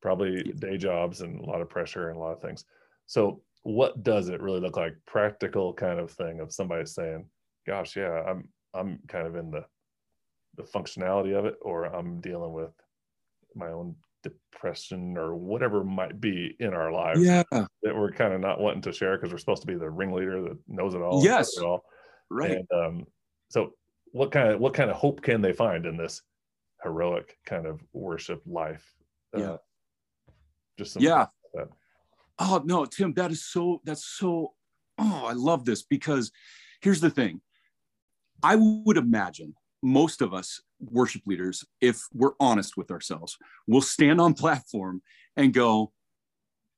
probably 0.00 0.42
day 0.58 0.76
jobs 0.76 1.20
and 1.20 1.40
a 1.40 1.44
lot 1.44 1.60
of 1.60 1.68
pressure 1.68 2.08
and 2.08 2.16
a 2.16 2.20
lot 2.20 2.32
of 2.32 2.40
things. 2.40 2.64
So 3.06 3.42
what 3.62 4.02
does 4.02 4.28
it 4.28 4.40
really 4.40 4.60
look 4.60 4.76
like? 4.76 4.94
Practical 5.06 5.72
kind 5.74 5.98
of 5.98 6.10
thing 6.10 6.40
of 6.40 6.52
somebody 6.52 6.86
saying, 6.86 7.26
"Gosh, 7.66 7.96
yeah, 7.96 8.22
I'm 8.26 8.48
I'm 8.74 8.98
kind 9.08 9.26
of 9.26 9.36
in 9.36 9.50
the 9.50 9.64
the 10.56 10.62
functionality 10.62 11.36
of 11.36 11.46
it, 11.46 11.56
or 11.62 11.84
I'm 11.84 12.20
dealing 12.20 12.52
with 12.52 12.72
my 13.54 13.68
own 13.68 13.96
depression 14.24 15.16
or 15.16 15.34
whatever 15.36 15.84
might 15.84 16.20
be 16.20 16.56
in 16.58 16.74
our 16.74 16.90
lives 16.90 17.20
Yeah. 17.20 17.42
that 17.50 17.68
we're 17.96 18.10
kind 18.12 18.32
of 18.32 18.40
not 18.40 18.60
wanting 18.60 18.82
to 18.82 18.92
share 18.92 19.16
because 19.16 19.32
we're 19.32 19.38
supposed 19.38 19.62
to 19.62 19.66
be 19.68 19.74
the 19.76 19.88
ringleader 19.90 20.42
that 20.42 20.58
knows 20.66 20.94
it 20.94 21.00
all. 21.02 21.22
Yes. 21.22 21.56
it 21.56 21.64
all. 21.64 21.84
Right. 22.30 22.52
And 22.52 22.68
um, 22.72 23.06
so, 23.48 23.74
what 24.12 24.32
kind 24.32 24.48
of 24.50 24.60
what 24.60 24.74
kind 24.74 24.90
of 24.90 24.96
hope 24.96 25.22
can 25.22 25.42
they 25.42 25.52
find 25.52 25.86
in 25.86 25.96
this 25.96 26.22
heroic 26.82 27.36
kind 27.46 27.66
of 27.66 27.80
worship 27.92 28.42
life? 28.46 28.84
Uh, 29.36 29.40
Yeah. 29.40 29.56
Just 30.78 30.94
some 30.94 31.02
Yeah. 31.02 31.26
Oh 32.38 32.60
no, 32.64 32.84
Tim, 32.84 33.12
that 33.14 33.30
is 33.30 33.44
so 33.44 33.80
that's 33.84 34.04
so 34.04 34.54
oh, 34.98 35.24
I 35.26 35.32
love 35.32 35.64
this 35.64 35.82
because 35.82 36.32
here's 36.80 37.00
the 37.00 37.10
thing. 37.10 37.40
I 38.42 38.56
would 38.56 38.96
imagine 38.96 39.54
most 39.84 40.22
of 40.22 40.32
us 40.32 40.62
worship 40.80 41.22
leaders, 41.26 41.64
if 41.80 42.02
we're 42.12 42.32
honest 42.40 42.76
with 42.76 42.90
ourselves, 42.90 43.36
will 43.66 43.82
stand 43.82 44.20
on 44.20 44.34
platform 44.34 45.02
and 45.36 45.52
go, 45.52 45.92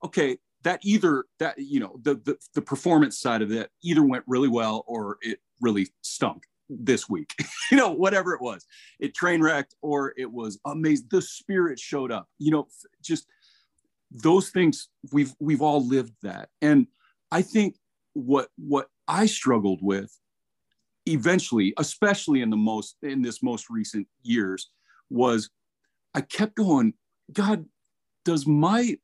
okay, 0.05 0.39
that 0.65 0.81
either 0.83 1.25
that 1.39 1.55
you 1.59 1.79
know 1.79 1.99
the 2.03 2.15
the, 2.15 2.37
the 2.55 2.63
performance 2.63 3.19
side 3.21 3.41
of 3.43 3.53
it 3.53 3.71
either 3.83 4.03
went 4.03 4.25
really 4.27 4.49
well 4.49 4.85
or 4.89 5.19
it 5.23 5.39
really 5.61 5.89
stunk 6.03 6.43
this 6.69 7.09
week. 7.09 7.33
You 7.73 7.79
know 7.79 7.91
whatever 7.91 8.33
it 8.33 8.41
was. 8.41 8.65
It 9.01 9.13
train 9.13 9.43
wrecked 9.43 9.75
or 9.83 10.15
it 10.17 10.31
was 10.31 10.61
amazing. 10.65 11.09
The 11.11 11.21
spirit 11.21 11.81
showed 11.81 12.13
up. 12.13 12.29
You 12.39 12.53
know 12.53 12.69
just 13.03 13.27
those 14.13 14.51
things 14.51 14.89
we've 15.13 15.35
we've 15.41 15.63
all 15.63 15.85
lived 15.85 16.13
that. 16.23 16.49
And 16.63 16.87
i 17.33 17.43
think 17.43 17.77
what 18.13 18.49
what 18.57 18.87
i 19.09 19.27
struggled 19.27 19.81
with 19.83 20.17
eventually 21.07 21.73
especially 21.79 22.43
in 22.43 22.51
the 22.51 22.57
most 22.57 22.97
in 23.03 23.23
this 23.23 23.43
most 23.43 23.71
recent 23.71 24.07
years 24.23 24.71
was 25.11 25.51
i 26.15 26.21
kept 26.21 26.57
going 26.57 26.93
god 27.33 27.65
does 28.25 28.47
my 28.47 28.97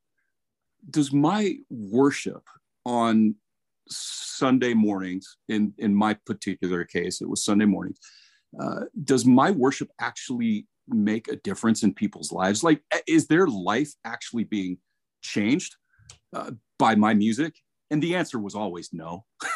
does 0.91 1.13
my 1.13 1.55
worship 1.71 2.45
on 2.85 3.35
sunday 3.89 4.75
mornings 4.75 5.37
in 5.49 5.73
in 5.79 5.95
my 5.95 6.15
particular 6.27 6.85
case 6.85 7.21
it 7.21 7.29
was 7.29 7.45
sunday 7.45 7.65
mornings 7.65 7.99
uh, 8.61 8.81
does 9.05 9.25
my 9.25 9.51
worship 9.51 9.89
actually 10.01 10.67
make 10.89 11.29
a 11.29 11.37
difference 11.37 11.83
in 11.83 11.95
people's 11.95 12.33
lives? 12.33 12.63
Like 12.63 12.83
is 13.07 13.27
their 13.27 13.47
life 13.47 13.93
actually 14.05 14.45
being 14.45 14.79
changed 15.23 15.77
uh, 16.35 16.53
by 16.79 16.95
my 16.95 17.15
music? 17.15 17.55
And 17.91 18.03
the 18.03 18.17
answer 18.17 18.39
was 18.39 18.55
always 18.55 18.91
no 18.93 19.25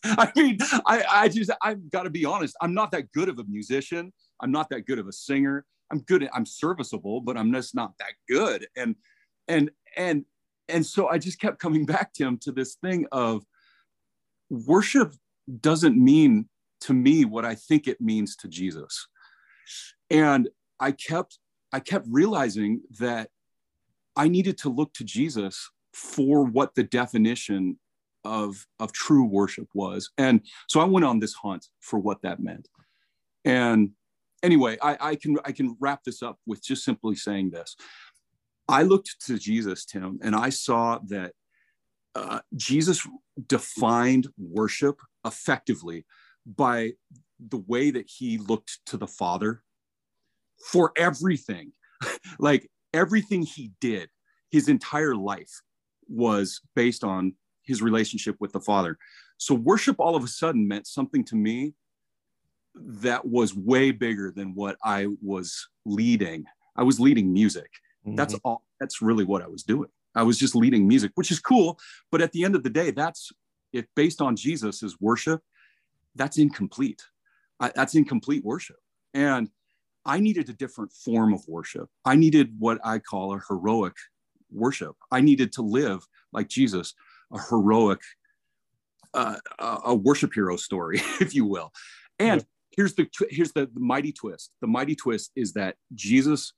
i 0.04 0.30
mean 0.36 0.58
i 0.86 1.04
i 1.10 1.28
just 1.28 1.50
i've 1.62 1.90
got 1.90 2.04
to 2.04 2.10
be 2.10 2.24
honest 2.24 2.56
i'm 2.60 2.74
not 2.74 2.90
that 2.92 3.10
good 3.12 3.28
of 3.28 3.38
a 3.38 3.44
musician. 3.44 4.12
I'm 4.40 4.52
not 4.52 4.70
that 4.70 4.86
good 4.86 5.00
of 5.00 5.08
a 5.08 5.12
singer. 5.12 5.64
I'm 5.90 6.00
good 6.00 6.22
at, 6.22 6.30
i'm 6.34 6.46
serviceable 6.46 7.20
but 7.20 7.36
i'm 7.36 7.52
just 7.52 7.74
not 7.74 7.92
that 7.98 8.12
good. 8.28 8.66
And 8.76 8.96
and 9.48 9.70
and 9.96 10.24
and 10.68 10.84
so 10.84 11.08
i 11.08 11.18
just 11.18 11.40
kept 11.40 11.58
coming 11.58 11.86
back 11.86 12.12
to 12.14 12.24
him 12.24 12.38
to 12.42 12.52
this 12.52 12.76
thing 12.76 13.06
of 13.10 13.44
worship 14.50 15.14
doesn't 15.60 15.96
mean 15.96 16.48
to 16.82 16.92
me 16.92 17.24
what 17.24 17.44
i 17.44 17.54
think 17.54 17.88
it 17.88 18.00
means 18.00 18.36
to 18.36 18.48
jesus. 18.48 19.08
And 20.10 20.48
i 20.78 20.92
kept 20.92 21.38
i 21.72 21.80
kept 21.80 22.06
realizing 22.08 22.82
that 22.98 23.30
i 24.16 24.28
needed 24.28 24.58
to 24.58 24.68
look 24.68 24.92
to 24.94 25.04
jesus 25.04 25.70
for 25.92 26.44
what 26.44 26.74
the 26.74 26.84
definition 26.84 27.78
of 28.24 28.66
of 28.78 28.92
true 28.92 29.24
worship 29.24 29.68
was. 29.74 30.10
And 30.18 30.40
so 30.68 30.80
i 30.80 30.84
went 30.84 31.04
on 31.04 31.18
this 31.18 31.34
hunt 31.34 31.66
for 31.80 31.98
what 31.98 32.22
that 32.22 32.40
meant. 32.40 32.68
And 33.44 33.90
anyway 34.42 34.78
i, 34.82 34.96
I 35.00 35.16
can 35.16 35.36
i 35.44 35.52
can 35.52 35.76
wrap 35.80 36.04
this 36.04 36.22
up 36.22 36.38
with 36.46 36.64
just 36.64 36.84
simply 36.84 37.14
saying 37.14 37.50
this. 37.50 37.76
I 38.68 38.82
looked 38.82 39.16
to 39.26 39.38
jesus 39.38 39.84
tim 39.84 40.18
and 40.22 40.36
i 40.36 40.50
saw 40.50 40.98
that 41.08 41.32
uh, 42.14 42.40
jesus 42.56 43.06
defined 43.46 44.26
worship 44.36 45.00
effectively 45.24 46.04
by 46.44 46.92
the 47.38 47.62
way 47.66 47.90
that 47.90 48.08
he 48.08 48.38
looked 48.38 48.80
to 48.86 48.96
the 48.96 49.06
father 49.06 49.62
for 50.70 50.92
everything. 50.96 51.72
Like 52.38 52.70
everything 52.94 53.42
he 53.42 53.72
did 53.80 54.08
his 54.50 54.68
entire 54.68 55.16
life 55.16 55.62
was 56.08 56.60
based 56.76 57.02
on 57.02 57.34
his 57.68 57.82
relationship 57.82 58.34
with 58.40 58.52
the 58.52 58.60
father. 58.60 58.98
So 59.36 59.54
worship 59.54 59.96
all 60.00 60.16
of 60.16 60.24
a 60.24 60.28
sudden 60.28 60.66
meant 60.66 60.86
something 60.86 61.22
to 61.26 61.36
me 61.36 61.74
that 62.74 63.26
was 63.26 63.54
way 63.54 63.90
bigger 63.90 64.32
than 64.34 64.54
what 64.54 64.76
i 64.84 65.06
was 65.22 65.68
leading. 65.84 66.44
I 66.76 66.82
was 66.82 66.98
leading 66.98 67.32
music. 67.32 67.70
That's 68.04 68.34
Mhm. 68.34 68.40
all 68.44 68.64
that's 68.80 69.02
really 69.02 69.24
what 69.24 69.42
i 69.42 69.48
was 69.48 69.62
doing. 69.62 69.90
I 70.14 70.22
was 70.22 70.38
just 70.38 70.56
leading 70.56 70.88
music 70.88 71.12
which 71.14 71.30
is 71.30 71.38
cool 71.38 71.78
but 72.10 72.22
at 72.22 72.32
the 72.32 72.42
end 72.44 72.54
of 72.56 72.62
the 72.62 72.70
day 72.70 72.90
that's 72.90 73.30
if 73.72 73.84
based 73.94 74.20
on 74.22 74.34
jesus 74.34 74.82
as 74.82 74.94
worship 75.00 75.40
that's 76.14 76.38
incomplete. 76.38 77.02
I, 77.60 77.70
that's 77.76 77.94
incomplete 77.94 78.44
worship. 78.44 78.80
And 79.14 79.50
i 80.14 80.18
needed 80.20 80.48
a 80.48 80.54
different 80.62 80.92
form 80.92 81.34
of 81.34 81.42
worship. 81.46 81.88
I 82.12 82.14
needed 82.24 82.46
what 82.58 82.78
i 82.92 82.98
call 83.10 83.34
a 83.34 83.40
heroic 83.48 83.96
worship. 84.50 84.94
I 85.10 85.20
needed 85.20 85.52
to 85.56 85.62
live 85.62 86.00
like 86.32 86.48
jesus 86.48 86.94
a 87.32 87.38
heroic 87.48 88.00
uh, 89.14 89.36
a 89.58 89.78
a 89.86 89.94
worship 89.94 90.32
hero 90.34 90.56
story 90.56 90.98
if 91.20 91.34
you 91.34 91.44
will. 91.44 91.72
And 92.18 92.44
here's 92.70 92.94
the 92.94 93.08
here's 93.30 93.52
the, 93.52 93.68
the 93.72 93.80
mighty 93.80 94.12
twist. 94.12 94.52
The 94.60 94.66
mighty 94.66 94.94
twist 94.94 95.32
is 95.36 95.52
that 95.54 95.76
jesus 95.94 96.52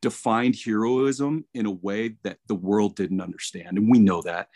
defined 0.00 0.56
heroism 0.64 1.44
in 1.54 1.64
a 1.66 1.70
way 1.70 2.16
that 2.24 2.38
the 2.48 2.54
world 2.54 2.96
didn't 2.96 3.20
understand. 3.20 3.78
And 3.78 3.88
we 3.90 3.98
know 3.98 4.22
that. 4.22 4.48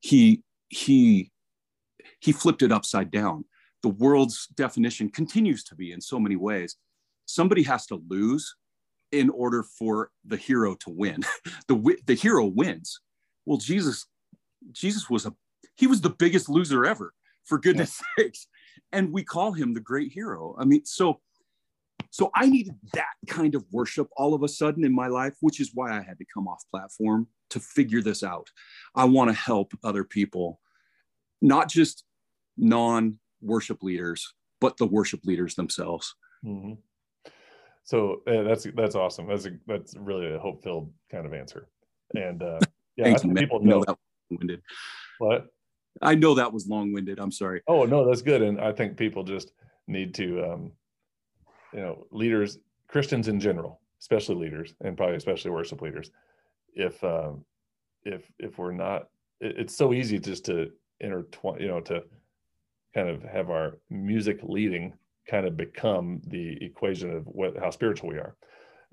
He 0.00 0.42
he 0.68 1.30
he 2.20 2.32
flipped 2.32 2.62
it 2.62 2.72
upside 2.72 3.10
down. 3.10 3.44
The 3.82 3.88
world's 3.88 4.46
definition 4.54 5.08
continues 5.08 5.64
to 5.64 5.74
be 5.74 5.92
in 5.92 6.00
so 6.00 6.18
many 6.20 6.36
ways 6.36 6.76
somebody 7.26 7.62
has 7.62 7.86
to 7.86 8.02
lose 8.08 8.54
in 9.10 9.30
order 9.30 9.62
for 9.62 10.10
the 10.24 10.36
hero 10.36 10.74
to 10.76 10.90
win. 10.90 11.22
The 11.68 11.96
the 12.06 12.14
hero 12.14 12.46
wins. 12.46 13.00
Well 13.46 13.58
jesus 13.58 14.06
jesus 14.72 15.10
was 15.10 15.26
a 15.26 15.32
he 15.74 15.86
was 15.86 16.00
the 16.00 16.10
biggest 16.10 16.48
loser 16.48 16.84
ever 16.84 17.12
for 17.44 17.58
goodness 17.58 18.00
sakes 18.18 18.46
and 18.92 19.12
we 19.12 19.24
call 19.24 19.52
him 19.52 19.74
the 19.74 19.80
great 19.80 20.12
hero 20.12 20.54
i 20.58 20.64
mean 20.64 20.84
so 20.84 21.20
so 22.10 22.30
i 22.34 22.46
needed 22.46 22.74
that 22.92 23.14
kind 23.26 23.54
of 23.54 23.64
worship 23.72 24.08
all 24.16 24.34
of 24.34 24.42
a 24.42 24.48
sudden 24.48 24.84
in 24.84 24.94
my 24.94 25.08
life 25.08 25.34
which 25.40 25.60
is 25.60 25.70
why 25.74 25.90
i 25.90 26.02
had 26.02 26.18
to 26.18 26.24
come 26.32 26.46
off 26.46 26.62
platform 26.70 27.26
to 27.50 27.58
figure 27.60 28.02
this 28.02 28.22
out 28.22 28.48
i 28.94 29.04
want 29.04 29.28
to 29.28 29.34
help 29.34 29.72
other 29.84 30.04
people 30.04 30.60
not 31.40 31.68
just 31.68 32.04
non 32.56 33.18
worship 33.40 33.82
leaders 33.82 34.34
but 34.60 34.76
the 34.76 34.86
worship 34.86 35.24
leaders 35.24 35.54
themselves 35.54 36.14
Mhm. 36.44 36.78
So 37.84 38.22
uh, 38.26 38.42
that's 38.42 38.66
that's 38.74 38.94
awesome. 38.94 39.26
That's 39.28 39.46
a 39.46 39.52
that's 39.66 39.96
really 39.96 40.32
a 40.32 40.38
hope 40.38 40.62
filled 40.62 40.92
kind 41.10 41.26
of 41.26 41.34
answer. 41.34 41.68
And 42.14 42.42
uh, 42.42 42.60
yeah, 42.96 43.06
I 43.06 43.08
you, 43.10 43.18
think 43.18 43.38
people 43.38 43.60
know 43.60 43.78
know 43.78 43.84
that 43.86 43.96
long-winded. 44.32 44.62
what. 45.18 45.46
I 46.00 46.14
know 46.14 46.34
that 46.34 46.52
was 46.52 46.66
long-winded. 46.66 47.18
I'm 47.18 47.32
sorry. 47.32 47.60
Oh 47.68 47.84
no, 47.84 48.06
that's 48.06 48.22
good. 48.22 48.42
And 48.42 48.60
I 48.60 48.72
think 48.72 48.96
people 48.96 49.24
just 49.24 49.52
need 49.86 50.14
to, 50.14 50.42
um, 50.42 50.72
you 51.72 51.80
know, 51.80 52.06
leaders, 52.10 52.58
Christians 52.88 53.28
in 53.28 53.38
general, 53.38 53.80
especially 54.00 54.36
leaders, 54.36 54.74
and 54.80 54.96
probably 54.96 55.16
especially 55.16 55.50
worship 55.50 55.82
leaders. 55.82 56.10
If 56.74 57.02
um, 57.04 57.44
if 58.04 58.22
if 58.38 58.58
we're 58.58 58.72
not, 58.72 59.08
it, 59.40 59.58
it's 59.58 59.76
so 59.76 59.92
easy 59.92 60.18
just 60.18 60.46
to 60.46 60.70
intertwine, 61.00 61.60
you 61.60 61.68
know, 61.68 61.80
to 61.80 62.04
kind 62.94 63.08
of 63.08 63.22
have 63.22 63.50
our 63.50 63.78
music 63.90 64.40
leading 64.42 64.94
kind 65.28 65.46
of 65.46 65.56
become 65.56 66.20
the 66.26 66.58
equation 66.64 67.14
of 67.14 67.24
what 67.26 67.58
how 67.58 67.70
spiritual 67.70 68.08
we 68.08 68.16
are, 68.16 68.34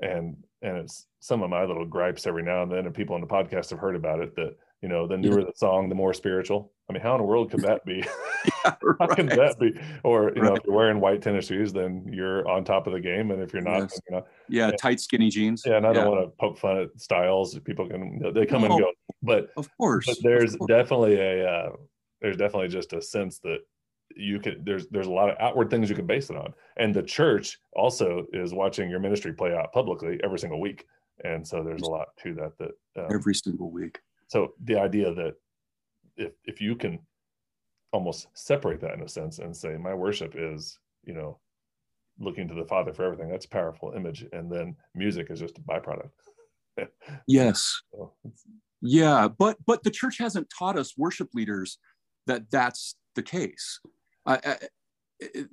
and 0.01 0.36
and 0.62 0.77
it's 0.77 1.08
some 1.22 1.43
of 1.43 1.50
my 1.50 1.63
little 1.63 1.86
gripes 1.86 2.27
every 2.27 2.43
now 2.43 2.63
and 2.63 2.72
then, 2.72 2.86
and 2.86 2.93
people 2.93 3.15
on 3.15 3.22
the 3.22 3.27
podcast 3.27 3.69
have 3.69 3.79
heard 3.79 3.96
about 3.96 4.19
it 4.19 4.36
that 4.36 4.58
you 4.81 4.88
know, 4.88 5.07
the 5.07 5.17
newer 5.17 5.43
the 5.43 5.51
song, 5.55 5.89
the 5.89 5.95
more 5.95 6.13
spiritual. 6.13 6.71
I 6.89 6.93
mean, 6.93 7.01
how 7.01 7.15
in 7.15 7.21
the 7.21 7.27
world 7.27 7.51
could 7.51 7.62
that 7.62 7.86
be? 7.86 8.03
yeah, 8.65 8.74
how 9.00 9.07
can 9.07 9.27
that 9.27 9.57
be? 9.59 9.79
Or 10.03 10.31
you 10.36 10.41
know, 10.41 10.55
if 10.55 10.63
you're 10.65 10.75
wearing 10.75 11.00
white 11.01 11.21
tennis 11.21 11.48
shoes, 11.48 11.74
then 11.74 12.09
you're 12.12 12.48
on 12.48 12.63
top 12.63 12.88
of 12.88 12.93
the 12.93 13.00
game, 13.00 13.31
and 13.31 13.41
if 13.41 13.51
you're 13.53 13.62
not, 13.62 13.79
Yes. 13.81 14.00
you're 14.09 14.19
not. 14.19 14.27
yeah 14.48 14.67
Yeah. 14.69 14.75
tight 14.77 15.00
skinny 15.00 15.29
jeans 15.29 15.63
Yeah, 15.65 15.77
and 15.77 15.86
I 15.86 15.93
don't 15.93 16.09
want 16.09 16.25
to 16.25 16.31
poke 16.39 16.57
fun 16.57 16.77
at 16.77 17.00
styles. 17.00 17.57
People 17.59 17.88
can 17.88 18.21
they 18.33 18.45
come 18.45 18.63
and 18.63 18.79
go, 18.79 18.91
but 19.21 19.50
of 19.57 19.69
course 19.77 20.05
but 20.05 20.17
there's 20.24 20.55
course. 20.55 20.67
definitely 20.69 21.19
a 21.19 21.48
uh, 21.50 21.69
there's 22.21 22.38
definitely 22.38 22.69
just 22.69 22.93
a 22.93 23.01
sense 23.01 23.39
that 23.39 23.59
you 24.15 24.39
could 24.39 24.65
there's 24.65 24.88
there's 24.88 25.07
a 25.07 25.12
lot 25.12 25.29
of 25.29 25.36
outward 25.39 25.69
things 25.69 25.89
you 25.89 25.95
can 25.95 26.07
base 26.07 26.29
it 26.31 26.36
on 26.36 26.51
and 26.77 26.95
the 26.95 27.03
church 27.03 27.59
also 27.74 28.25
is 28.33 28.53
watching 28.53 28.89
your 28.89 29.00
ministry 29.00 29.31
play 29.33 29.53
out 29.55 29.71
publicly 29.71 30.19
every 30.24 30.39
single 30.39 30.59
week 30.59 30.86
and 31.24 31.48
so 31.48 31.63
there's 31.63 31.83
a 31.83 31.89
lot 31.89 32.07
to 32.21 32.33
that 32.33 32.51
that 32.57 32.71
um, 33.03 33.07
every 33.13 33.36
single 33.36 33.69
week 33.69 34.00
so 34.29 34.53
the 34.63 34.77
idea 34.79 35.13
that 35.13 35.33
if 36.15 36.31
if 36.45 36.62
you 36.62 36.75
can 36.75 37.00
almost 37.91 38.27
separate 38.33 38.79
that 38.81 38.93
in 38.93 39.01
a 39.01 39.07
sense 39.09 39.39
and 39.39 39.55
say 39.55 39.75
my 39.77 39.93
worship 39.93 40.33
is 40.38 40.79
you 41.03 41.13
know 41.13 41.39
looking 42.19 42.48
to 42.48 42.53
the 42.53 42.65
father 42.65 42.93
for 42.93 43.03
everything 43.05 43.29
that's 43.29 43.45
a 43.45 43.50
powerful 43.50 43.93
image 43.95 44.25
and 44.31 44.50
then 44.51 44.75
music 44.95 45.27
is 45.29 45.39
just 45.39 45.57
a 45.57 45.62
byproduct 45.62 46.12
yes 47.27 47.81
so 47.91 48.13
Yeah, 48.81 49.27
but 49.27 49.57
but 49.65 49.83
the 49.83 49.91
church 49.91 50.17
hasn't 50.19 50.48
taught 50.57 50.77
us 50.77 50.98
worship 50.98 51.29
leaders 51.33 51.79
that 52.27 52.50
that's 52.51 52.95
the 53.15 53.24
case. 53.24 53.79
I, 54.25 54.36
I, 54.36 54.55
it- 55.19 55.50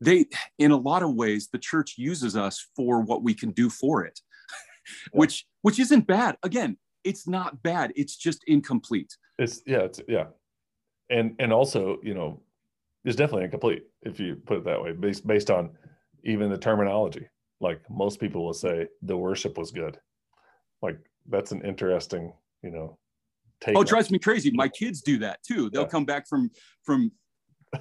they, 0.00 0.26
in 0.58 0.72
a 0.72 0.76
lot 0.76 1.02
of 1.04 1.14
ways, 1.14 1.48
the 1.52 1.58
church 1.60 1.94
uses 1.96 2.34
us 2.36 2.66
for 2.74 3.02
what 3.02 3.22
we 3.22 3.34
can 3.34 3.50
do 3.52 3.68
for 3.70 4.04
it, 4.04 4.18
which 5.12 5.46
which 5.60 5.78
isn't 5.78 6.06
bad. 6.08 6.36
Again, 6.42 6.76
it's 7.04 7.26
not 7.26 7.62
bad. 7.62 7.92
It's 7.96 8.16
just 8.16 8.42
incomplete. 8.46 9.16
it's 9.38 9.62
yeah 9.66 9.80
it's 9.80 10.00
yeah 10.08 10.26
and 11.10 11.34
and 11.38 11.52
also 11.52 11.98
you 12.02 12.14
know 12.14 12.40
it's 13.04 13.16
definitely 13.16 13.44
incomplete 13.44 13.82
if 14.02 14.20
you 14.20 14.36
put 14.46 14.58
it 14.58 14.64
that 14.64 14.80
way 14.82 14.92
based 14.92 15.26
based 15.26 15.50
on 15.50 15.70
even 16.24 16.50
the 16.50 16.58
terminology 16.58 17.26
like 17.60 17.80
most 17.90 18.20
people 18.20 18.44
will 18.44 18.54
say 18.54 18.86
the 19.02 19.16
worship 19.16 19.56
was 19.58 19.70
good 19.72 19.98
like 20.82 20.98
that's 21.28 21.52
an 21.52 21.62
interesting 21.62 22.32
you 22.62 22.70
know 22.70 22.98
take 23.60 23.76
Oh, 23.76 23.80
it 23.82 23.88
drives 23.88 24.10
me 24.10 24.18
crazy. 24.18 24.50
My 24.52 24.68
kids 24.68 25.00
do 25.02 25.18
that 25.18 25.42
too. 25.42 25.70
They'll 25.70 25.82
Yeah. 25.82 25.88
come 25.88 26.04
back 26.04 26.28
from 26.28 26.50
from 26.84 27.10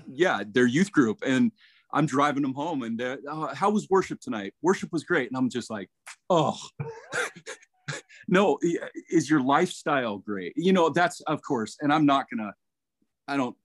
yeah 0.07 0.43
their 0.55 0.67
youth 0.67 0.91
group, 0.91 1.17
and 1.25 1.51
I'm 1.93 2.05
driving 2.05 2.43
them 2.43 2.53
home, 2.53 2.83
and 2.83 2.99
oh, 3.27 3.47
how 3.53 3.69
was 3.71 3.87
worship 3.89 4.19
tonight? 4.21 4.53
Worship 4.61 4.91
was 4.93 5.03
great, 5.03 5.27
and 5.29 5.37
I'm 5.37 5.49
just 5.49 5.69
like, 5.69 5.89
oh. 6.29 6.57
no 8.27 8.57
is 9.09 9.29
your 9.29 9.41
lifestyle 9.41 10.17
great? 10.17 10.53
You 10.55 10.73
know 10.73 10.89
that's 10.89 11.21
of 11.21 11.41
course 11.41 11.77
and 11.81 11.91
i'm 11.93 12.05
not 12.05 12.25
gonna 12.29 12.53
i 13.27 13.37
don't 13.37 13.55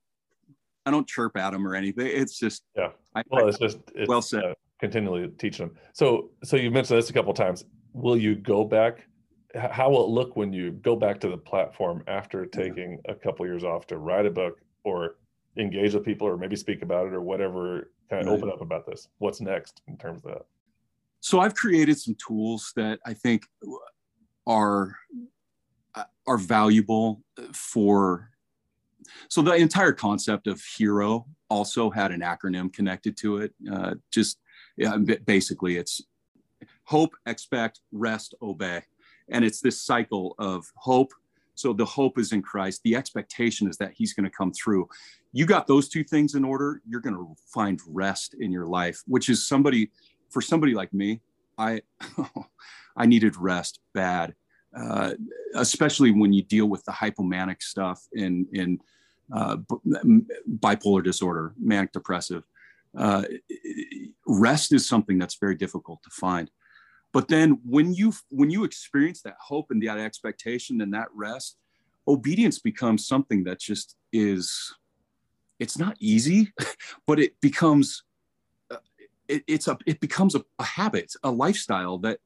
i 0.84 0.90
don't 0.90 1.06
chirp 1.06 1.36
at 1.36 1.50
them 1.50 1.66
or 1.66 1.75
anything. 1.75 2.06
It's 2.06 2.38
just 2.38 2.64
Yeah. 2.76 2.90
I, 3.14 3.22
well 3.28 3.44
I- 3.44 3.48
it's 3.48 3.58
just 3.58 3.78
it's, 3.94 4.08
Well 4.08 4.22
said. 4.22 4.44
uh, 4.44 4.54
continually 4.80 5.28
teaching 5.38 5.68
them 5.68 5.76
so 5.92 6.30
so 6.44 6.56
you 6.56 6.70
mentioned 6.70 6.98
this 6.98 7.10
a 7.10 7.12
couple 7.12 7.30
of 7.32 7.36
times. 7.36 7.64
Will 7.92 8.16
you 8.16 8.34
go 8.34 8.62
back? 8.64 9.06
How 9.54 9.88
will 9.90 10.04
it 10.04 10.10
look 10.10 10.36
when 10.36 10.52
you 10.52 10.72
go 10.72 10.94
back 10.96 11.18
to 11.20 11.28
the 11.30 11.38
platform 11.38 12.02
after 12.08 12.44
taking 12.44 13.00
a 13.08 13.14
couple 13.14 13.46
years 13.46 13.64
off 13.64 13.86
to 13.86 13.96
write 13.96 14.26
a 14.26 14.30
book 14.30 14.60
or 14.84 15.16
engage 15.58 15.94
with 15.94 16.04
people 16.04 16.28
or 16.28 16.36
maybe 16.36 16.56
speak 16.56 16.82
about 16.82 17.06
it 17.06 17.14
or 17.14 17.22
whatever 17.22 17.90
kind 18.10 18.22
of 18.22 18.28
Right. 18.28 18.36
open 18.36 18.50
up 18.50 18.60
about 18.60 18.84
this? 18.86 19.08
What's 19.16 19.40
next 19.40 19.80
in 19.88 19.96
terms 19.96 20.22
of 20.26 20.32
that? 20.32 20.42
So 21.20 21.40
i've 21.40 21.54
created 21.54 21.98
some 21.98 22.14
tools 22.25 22.72
that 22.76 23.00
i 23.06 23.14
think 23.14 23.42
are 24.47 24.97
are 26.26 26.38
valuable 26.38 27.23
for 27.53 28.31
so 29.29 29.43
the 29.43 29.55
entire 29.55 29.93
concept 29.93 30.47
of 30.47 30.62
hero 30.62 31.26
also 31.49 31.91
had 31.91 32.11
an 32.11 32.21
acronym 32.21 32.73
connected 32.73 33.17
to 33.19 33.39
it. 33.39 33.54
Uh, 33.71 33.95
just 34.13 34.39
yeah, 34.76 34.97
basically 35.25 35.76
it's 35.76 36.02
hope 36.85 37.15
expect 37.26 37.80
rest 37.93 38.35
obey. 38.43 38.82
And 39.28 39.45
it's 39.45 39.61
this 39.61 39.80
cycle 39.80 40.35
of 40.39 40.67
hope. 40.76 41.13
So 41.54 41.73
the 41.73 41.85
hope 41.85 42.19
is 42.19 42.32
in 42.32 42.43
christ. 42.43 42.82
The 42.85 42.97
expectation 42.97 43.69
is 43.69 43.76
that 43.78 43.93
he's 43.93 44.13
going 44.13 44.25
to 44.25 44.37
come 44.37 44.52
through. 44.52 44.89
You 45.32 45.47
got 45.47 45.67
those 45.67 45.89
two 45.89 46.04
things 46.04 46.35
in 46.35 46.45
order 46.45 46.80
you're 46.89 47.00
going 47.00 47.17
to 47.17 47.35
find 47.52 47.80
rest 47.87 48.35
in 48.39 48.50
your 48.52 48.67
life 48.67 49.02
which 49.06 49.28
is 49.28 49.47
somebody 49.47 49.91
for 50.30 50.41
somebody 50.41 50.75
like 50.75 50.93
me 50.93 51.21
i 51.59 51.80
i 52.97 53.06
needed 53.06 53.37
rest 53.37 53.80
bad 53.95 54.35
uh, 54.76 55.13
especially 55.54 56.11
when 56.11 56.32
you 56.32 56.43
deal 56.43 56.67
with 56.67 56.85
the 56.85 56.93
hypomanic 56.93 57.63
stuff 57.63 58.02
in 58.13 58.47
in 58.52 58.78
uh, 59.35 59.56
bipolar 60.59 61.02
disorder 61.02 61.54
manic 61.59 61.93
depressive. 61.93 62.45
Uh, 62.97 63.25
rest 64.26 64.73
is 64.73 64.89
something 64.89 65.19
that's 65.19 65.37
very 65.39 65.54
difficult 65.54 66.02
to 66.02 66.11
find. 66.11 66.50
But 67.13 67.28
then 67.28 67.59
when 67.65 67.95
you 67.95 68.13
when 68.30 68.50
you 68.50 68.65
experience 68.65 69.23
that 69.23 69.37
hope 69.41 69.71
and 69.71 69.82
that 69.82 69.99
expectation 69.99 70.80
and 70.80 70.93
that 70.95 71.09
rest 71.15 71.56
obedience 72.09 72.59
becomes 72.59 73.06
something 73.06 73.45
that 73.45 73.59
just 73.59 73.97
is 74.13 74.75
it's 75.59 75.78
not 75.78 75.97
easy 75.99 76.52
but 77.06 77.19
it 77.19 77.41
becomes 77.41 78.04
uh, 78.71 78.76
it, 79.26 79.43
it's 79.49 79.67
a 79.67 79.76
it 79.87 79.99
becomes 79.99 80.37
a, 80.37 80.45
a 80.61 80.65
habit 80.65 81.13
a 81.25 81.30
lifestyle 81.30 81.99
that 81.99 82.21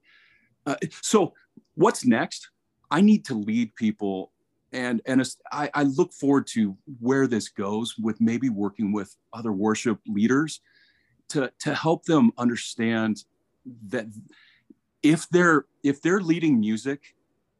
uh, 0.66 0.76
so 1.02 1.34
what's 1.74 2.04
next? 2.04 2.50
I 2.90 3.00
need 3.00 3.24
to 3.26 3.34
lead 3.34 3.74
people 3.76 4.32
and 4.72 5.00
and 5.06 5.26
I, 5.52 5.70
I 5.74 5.82
look 5.84 6.12
forward 6.12 6.46
to 6.48 6.76
where 7.00 7.26
this 7.26 7.48
goes 7.48 7.96
with 7.98 8.20
maybe 8.20 8.48
working 8.48 8.92
with 8.92 9.16
other 9.32 9.52
worship 9.52 9.98
leaders 10.06 10.60
to 11.30 11.52
to 11.60 11.74
help 11.74 12.04
them 12.04 12.30
understand 12.38 13.24
that 13.88 14.06
if 15.02 15.28
they're 15.30 15.66
if 15.82 16.00
they're 16.02 16.20
leading 16.20 16.60
music 16.60 17.14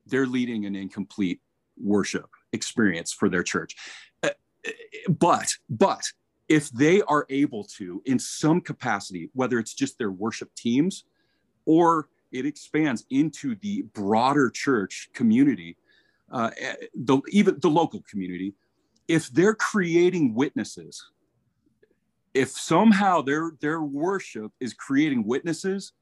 they're 0.06 0.26
leading 0.26 0.66
an 0.66 0.74
incomplete 0.74 1.40
worship 1.76 2.28
experience 2.52 3.12
for 3.12 3.28
their 3.28 3.42
church. 3.42 3.76
Uh, 4.22 4.30
but 5.08 5.52
but 5.68 6.02
if 6.48 6.68
they 6.70 7.00
are 7.02 7.26
able 7.30 7.64
to 7.64 8.02
in 8.04 8.18
some 8.18 8.60
capacity 8.60 9.30
whether 9.34 9.58
it's 9.58 9.74
just 9.74 9.98
their 9.98 10.10
worship 10.10 10.54
teams 10.54 11.04
or 11.64 12.08
it 12.33 12.47
expands 12.47 13.05
into 13.11 13.55
the 13.57 13.83
broader 13.95 14.51
church 14.51 15.09
community 15.14 15.77
uh, 16.33 16.51
the, 16.95 17.21
even 17.31 17.59
the 17.61 17.69
local 17.69 18.03
community. 18.09 18.55
If 19.09 19.29
they're 19.31 19.55
creating 19.55 20.35
witnesses 20.35 21.05
if 22.33 22.51
somehow 22.51 23.21
their 23.23 23.53
their 23.61 23.83
worship 23.83 24.53
is 24.61 24.73
creating 24.73 25.25
witnesses 25.27 25.93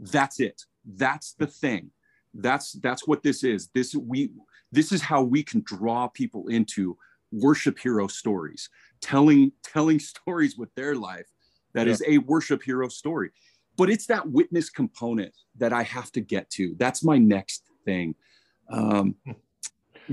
that's 0.00 0.40
it. 0.40 0.62
That's 0.84 1.34
the 1.34 1.46
thing. 1.46 1.90
That's 2.32 2.72
that's 2.72 3.06
what 3.06 3.22
this 3.22 3.44
is. 3.44 3.68
This 3.74 3.94
we 3.94 4.30
this 4.72 4.92
is 4.92 5.02
how 5.02 5.22
we 5.22 5.42
can 5.42 5.62
draw 5.62 6.08
people 6.08 6.48
into 6.48 6.96
worship 7.32 7.78
hero 7.78 8.06
stories 8.08 8.68
telling 9.00 9.52
telling 9.62 9.98
stories 10.00 10.56
with 10.56 10.74
their 10.74 10.94
life 10.96 11.26
that 11.74 11.86
is 11.86 12.02
a 12.08 12.18
worship 12.18 12.60
hero 12.60 12.88
story 12.88 13.30
but 13.80 13.88
it's 13.88 14.06
that 14.06 14.28
witness 14.28 14.68
component 14.68 15.32
that 15.56 15.72
i 15.72 15.82
have 15.82 16.12
to 16.12 16.20
get 16.20 16.48
to 16.50 16.74
that's 16.78 17.02
my 17.02 17.16
next 17.18 17.62
thing 17.86 18.14
um, 18.70 19.14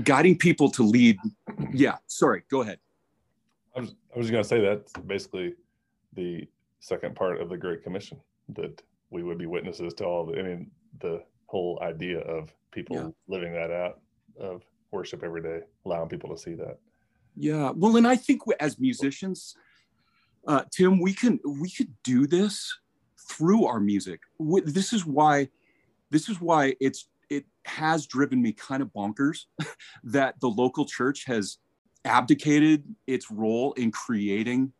guiding 0.02 0.36
people 0.36 0.70
to 0.70 0.82
lead 0.82 1.18
yeah 1.72 1.96
sorry 2.06 2.42
go 2.50 2.62
ahead 2.62 2.78
I 3.76 3.80
was, 3.80 3.94
I 4.14 4.18
was 4.18 4.30
going 4.30 4.42
to 4.42 4.48
say 4.48 4.60
that's 4.60 4.92
basically 5.06 5.54
the 6.14 6.48
second 6.80 7.14
part 7.14 7.40
of 7.40 7.48
the 7.48 7.56
Great 7.56 7.84
Commission 7.84 8.18
that 8.48 8.82
we 9.10 9.22
would 9.22 9.38
be 9.38 9.46
witnesses 9.46 9.94
to 9.94 10.04
all. 10.04 10.26
The, 10.26 10.38
I 10.40 10.42
mean, 10.42 10.70
the 11.00 11.22
whole 11.46 11.78
idea 11.80 12.18
of 12.20 12.52
people 12.72 12.96
Yeah. 12.96 13.08
living 13.28 13.52
that 13.52 13.70
out 13.70 14.00
of 14.40 14.64
worship 14.90 15.22
every 15.22 15.42
day, 15.42 15.60
allowing 15.84 16.08
people 16.08 16.30
to 16.30 16.36
see 16.36 16.54
that. 16.54 16.78
Yeah, 17.36 17.70
well, 17.76 17.96
and 17.98 18.08
I 18.08 18.16
think 18.16 18.46
we- 18.48 18.56
as 18.58 18.80
musicians, 18.80 19.54
uh, 20.48 20.64
Tim, 20.72 20.98
we 21.00 21.12
can 21.12 21.38
we 21.44 21.70
could 21.70 21.94
do 22.02 22.26
this 22.26 22.56
through 23.28 23.66
our 23.66 23.80
music. 23.80 24.20
This 24.64 24.92
is 24.92 25.04
why, 25.04 25.48
this 26.10 26.28
is 26.28 26.40
why 26.40 26.74
it's 26.80 27.08
it 27.30 27.44
has 27.66 28.06
driven 28.06 28.40
me 28.40 28.52
kind 28.52 28.82
of 28.82 28.88
bonkers 28.88 29.44
that 30.04 30.40
the 30.40 30.48
local 30.48 30.86
church 30.86 31.24
has 31.26 31.58
abdicated 32.04 32.84
its 33.06 33.30
role 33.30 33.72
in 33.74 33.90
creating 33.90 34.72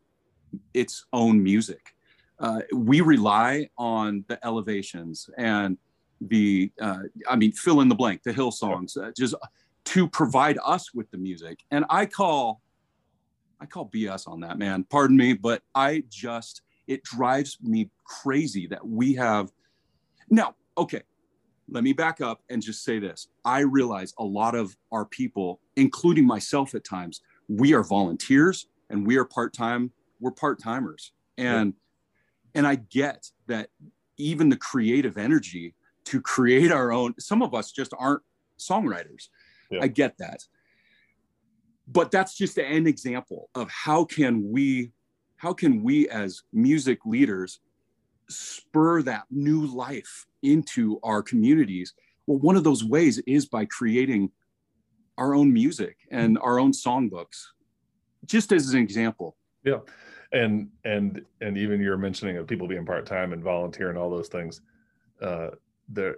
its 0.73 1.05
own 1.13 1.43
music. 1.43 1.95
Uh, 2.39 2.61
we 2.73 3.01
rely 3.01 3.69
on 3.77 4.25
the 4.29 4.45
elevations 4.47 5.29
and 5.37 5.77
the 6.21 6.73
uh, 6.81 7.01
I 7.29 7.37
mean, 7.37 7.53
fill 7.53 7.81
in 7.81 7.89
the 7.89 7.95
blank, 7.95 8.23
the 8.23 8.33
Hillsongs, 8.33 8.97
uh, 8.97 9.13
just 9.17 9.35
to 9.87 10.09
provide 10.09 10.59
us 10.65 10.95
with 10.95 11.11
the 11.11 11.19
music. 11.19 11.61
And 11.71 11.85
I 11.91 12.07
call 12.07 12.61
I 13.61 13.67
call 13.67 13.91
BS 13.93 14.29
on 14.29 14.41
that, 14.41 14.59
man. 14.59 14.85
Pardon 14.85 15.17
me, 15.17 15.33
but 15.33 15.63
I 15.75 16.05
just 16.09 16.63
it 16.87 17.03
drives 17.03 17.59
me 17.61 17.91
crazy 18.09 18.67
that 18.67 18.85
we 18.87 19.15
have 19.15 19.53
now, 20.31 20.55
okay. 20.77 21.03
let 21.69 21.85
me 21.85 21.93
back 21.93 22.21
up 22.21 22.43
and 22.49 22.63
just 22.63 22.83
say 22.83 22.99
this. 22.99 23.29
I 23.45 23.61
realize 23.61 24.15
a 24.19 24.25
lot 24.25 24.55
of 24.55 24.77
our 24.91 25.05
people, 25.05 25.61
including 25.77 26.27
myself 26.27 26.75
at 26.75 26.85
times, 26.85 27.21
we 27.49 27.75
are 27.75 27.85
volunteers 27.85 28.67
and 28.91 29.07
we 29.07 29.17
are 29.17 29.25
part-time, 29.25 29.93
we're 30.21 30.33
part-timers. 30.33 31.13
And 31.37 31.75
yeah. 31.75 32.59
and 32.59 32.67
I 32.67 32.77
get 32.77 33.31
that 33.47 33.69
even 34.17 34.49
the 34.49 34.57
creative 34.57 35.17
energy 35.17 35.75
to 36.05 36.21
create 36.21 36.73
our 36.73 36.91
own, 36.91 37.15
some 37.19 37.43
of 37.43 37.55
us 37.55 37.71
just 37.71 37.93
aren't 37.99 38.23
songwriters. 38.59 39.29
Yeah. 39.71 39.81
I 39.83 39.89
get 39.89 40.17
that. 40.19 40.43
But 41.87 42.11
that's 42.11 42.37
just 42.37 42.59
an 42.59 42.87
example 42.87 43.51
of 43.55 43.71
how 43.71 44.05
can 44.05 44.51
we 44.51 44.93
how 45.37 45.53
can 45.53 45.83
we 45.85 46.09
as 46.09 46.43
music 46.53 46.99
leaders 47.07 47.61
spur 48.29 49.03
that 49.03 49.25
new 49.31 49.67
life 49.67 50.27
into 50.43 50.99
our 51.03 51.23
communities. 51.23 51.95
Well 52.27 52.39
one 52.39 52.57
of 52.57 52.65
those 52.65 52.85
ways 52.85 53.19
is 53.27 53.47
by 53.47 53.65
creating 53.65 54.31
our 55.17 55.35
own 55.35 55.53
music 55.53 55.97
and 56.11 56.39
our 56.39 56.59
own 56.59 56.73
songbooks. 56.73 57.45
Just 58.27 58.53
as 58.53 58.73
an 58.73 58.81
example. 58.81 59.37
Yeah. 59.65 59.79
And 60.33 60.69
and 60.85 61.23
and 61.41 61.57
even 61.57 61.81
you're 61.81 61.97
mentioning 61.97 62.37
of 62.37 62.47
people 62.47 62.69
being 62.69 62.85
part-time 62.85 63.33
and 63.33 63.43
volunteer 63.43 63.89
and 63.89 63.99
all 63.99 64.11
those 64.11 64.29
things 64.29 64.61
uh 65.23 65.49
there 65.89 66.17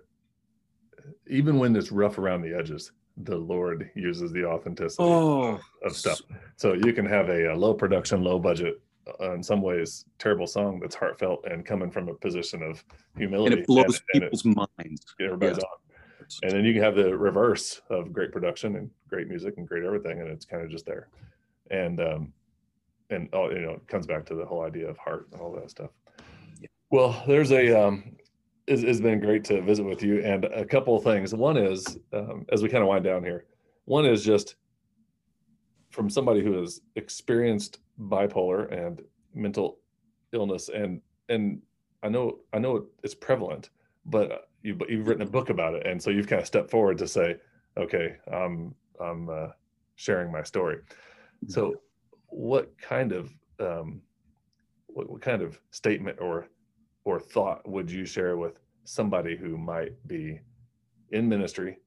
even 1.28 1.58
when 1.58 1.74
it's 1.76 1.92
rough 1.92 2.18
around 2.18 2.42
the 2.42 2.52
edges 2.54 2.92
the 3.18 3.36
lord 3.36 3.90
uses 3.94 4.32
the 4.32 4.44
authenticity 4.44 5.02
oh, 5.02 5.58
of 5.84 5.96
stuff. 5.96 6.20
So 6.56 6.74
you 6.74 6.92
can 6.92 7.06
have 7.06 7.28
a, 7.28 7.52
a 7.52 7.56
low 7.56 7.72
production 7.72 8.22
low 8.22 8.38
budget 8.38 8.80
uh, 9.20 9.32
in 9.32 9.42
some 9.42 9.62
ways 9.62 10.04
terrible 10.18 10.46
song 10.46 10.80
that's 10.80 10.94
heartfelt 10.94 11.44
and 11.50 11.64
coming 11.64 11.90
from 11.90 12.08
a 12.08 12.14
position 12.14 12.62
of 12.62 12.84
humility. 13.16 13.54
And 13.54 13.62
it 13.62 13.66
blows 13.66 14.02
and, 14.14 14.22
people's 14.22 14.44
and 14.44 14.56
it, 14.56 14.68
minds. 14.78 15.14
Everybody's 15.20 15.56
yes. 15.56 15.64
on. 15.64 15.78
And 16.42 16.52
then 16.52 16.64
you 16.64 16.72
can 16.72 16.82
have 16.82 16.94
the 16.94 17.16
reverse 17.16 17.82
of 17.90 18.12
great 18.12 18.30
production 18.30 18.76
and 18.76 18.90
great 19.08 19.28
music 19.28 19.54
and 19.56 19.66
great 19.66 19.84
everything, 19.84 20.20
and 20.20 20.28
it's 20.28 20.44
kind 20.44 20.62
of 20.62 20.70
just 20.70 20.86
there. 20.86 21.08
And 21.70 22.00
um, 22.00 22.32
and 23.10 23.28
all 23.34 23.52
you 23.52 23.60
know, 23.60 23.72
it 23.72 23.88
comes 23.88 24.06
back 24.06 24.24
to 24.26 24.34
the 24.34 24.44
whole 24.44 24.62
idea 24.62 24.88
of 24.88 24.96
heart 24.96 25.26
and 25.32 25.40
all 25.40 25.52
that 25.52 25.70
stuff. 25.70 25.90
Yeah. 26.60 26.68
Well, 26.90 27.22
there's 27.26 27.50
a 27.50 27.72
um, 27.72 28.16
it's, 28.68 28.82
it's 28.82 29.00
been 29.00 29.18
great 29.18 29.42
to 29.44 29.60
visit 29.62 29.84
with 29.84 30.02
you, 30.02 30.22
and 30.22 30.44
a 30.44 30.64
couple 30.64 30.96
of 30.96 31.02
things. 31.02 31.34
One 31.34 31.56
is 31.56 31.98
um, 32.12 32.46
as 32.52 32.62
we 32.62 32.68
kind 32.68 32.82
of 32.82 32.88
wind 32.88 33.04
down 33.04 33.24
here. 33.24 33.46
One 33.86 34.06
is 34.06 34.24
just 34.24 34.54
from 35.90 36.08
somebody 36.08 36.42
who 36.42 36.52
has 36.54 36.80
experienced 36.96 37.78
bipolar 38.00 38.70
and 38.72 39.02
mental 39.34 39.78
illness 40.32 40.68
and 40.68 41.00
and 41.28 41.60
i 42.02 42.08
know 42.08 42.38
i 42.52 42.58
know 42.58 42.86
it's 43.02 43.14
prevalent 43.14 43.70
but 44.06 44.48
you 44.62 44.78
you've 44.88 45.06
written 45.06 45.22
a 45.22 45.30
book 45.30 45.50
about 45.50 45.74
it. 45.74 45.86
And 45.86 46.02
so 46.02 46.10
you've 46.10 46.26
kind 46.26 46.40
of 46.40 46.46
stepped 46.46 46.70
forward 46.70 46.98
to 46.98 47.08
say 47.08 47.36
okay 47.76 48.16
i'm 48.32 48.74
i'm 49.00 49.28
uh, 49.28 49.48
sharing 49.94 50.32
my 50.32 50.42
story. 50.42 50.78
So 51.48 51.76
what 52.26 52.70
kind 52.80 53.12
of 53.12 53.32
um 53.58 54.02
what, 54.86 55.08
what 55.08 55.22
kind 55.22 55.42
of 55.42 55.60
statement 55.70 56.18
or 56.20 56.48
or 57.04 57.20
thought 57.20 57.66
would 57.68 57.90
you 57.90 58.04
share 58.04 58.36
with 58.36 58.58
somebody 58.84 59.36
who 59.36 59.56
might 59.56 59.92
be 60.06 60.40
in 61.12 61.28
ministry 61.28 61.78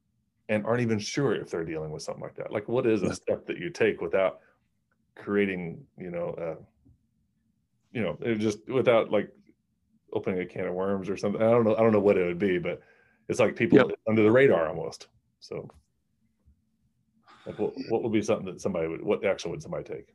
and 0.49 0.65
aren't 0.65 0.81
even 0.81 0.99
sure 0.99 1.35
if 1.35 1.49
they're 1.49 1.65
dealing 1.65 1.91
with 1.91 2.01
something 2.01 2.21
like 2.21 2.35
that 2.35 2.51
like 2.51 2.67
what 2.67 2.85
is 2.85 3.01
a 3.01 3.13
step 3.15 3.45
that 3.45 3.57
you 3.57 3.69
take 3.69 4.01
without 4.01 4.39
creating, 5.15 5.83
you 5.97 6.11
know, 6.11 6.29
uh, 6.31 6.63
you 7.91 8.01
know, 8.01 8.17
it 8.21 8.35
just 8.35 8.67
without 8.67 9.11
like 9.11 9.29
opening 10.13 10.39
a 10.41 10.45
can 10.45 10.65
of 10.65 10.73
worms 10.73 11.09
or 11.09 11.17
something. 11.17 11.41
I 11.41 11.51
don't 11.51 11.63
know. 11.63 11.75
I 11.75 11.79
don't 11.79 11.91
know 11.91 11.99
what 11.99 12.17
it 12.17 12.25
would 12.25 12.39
be, 12.39 12.57
but 12.57 12.81
it's 13.29 13.39
like 13.39 13.55
people 13.55 13.77
yep. 13.77 13.87
under 14.07 14.23
the 14.23 14.31
radar 14.31 14.67
almost. 14.67 15.07
So, 15.39 15.69
like, 17.45 17.59
what, 17.59 17.73
what 17.89 18.03
would 18.03 18.11
be 18.11 18.21
something 18.21 18.45
that 18.45 18.61
somebody 18.61 18.87
would? 18.87 19.03
What 19.03 19.25
action 19.25 19.51
would 19.51 19.61
somebody 19.61 19.83
take? 19.83 20.13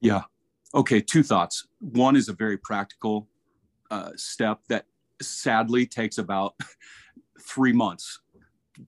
Yeah. 0.00 0.22
Okay. 0.74 1.00
Two 1.00 1.22
thoughts. 1.22 1.66
One 1.80 2.16
is 2.16 2.28
a 2.28 2.32
very 2.32 2.58
practical 2.58 3.28
uh, 3.90 4.10
step 4.16 4.60
that 4.68 4.84
sadly 5.20 5.86
takes 5.86 6.18
about 6.18 6.54
three 7.40 7.72
months. 7.72 8.20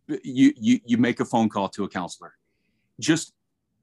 You 0.08 0.52
you 0.56 0.80
you 0.84 0.98
make 0.98 1.20
a 1.20 1.24
phone 1.24 1.48
call 1.48 1.68
to 1.70 1.84
a 1.84 1.88
counselor. 1.88 2.34
Just 3.00 3.32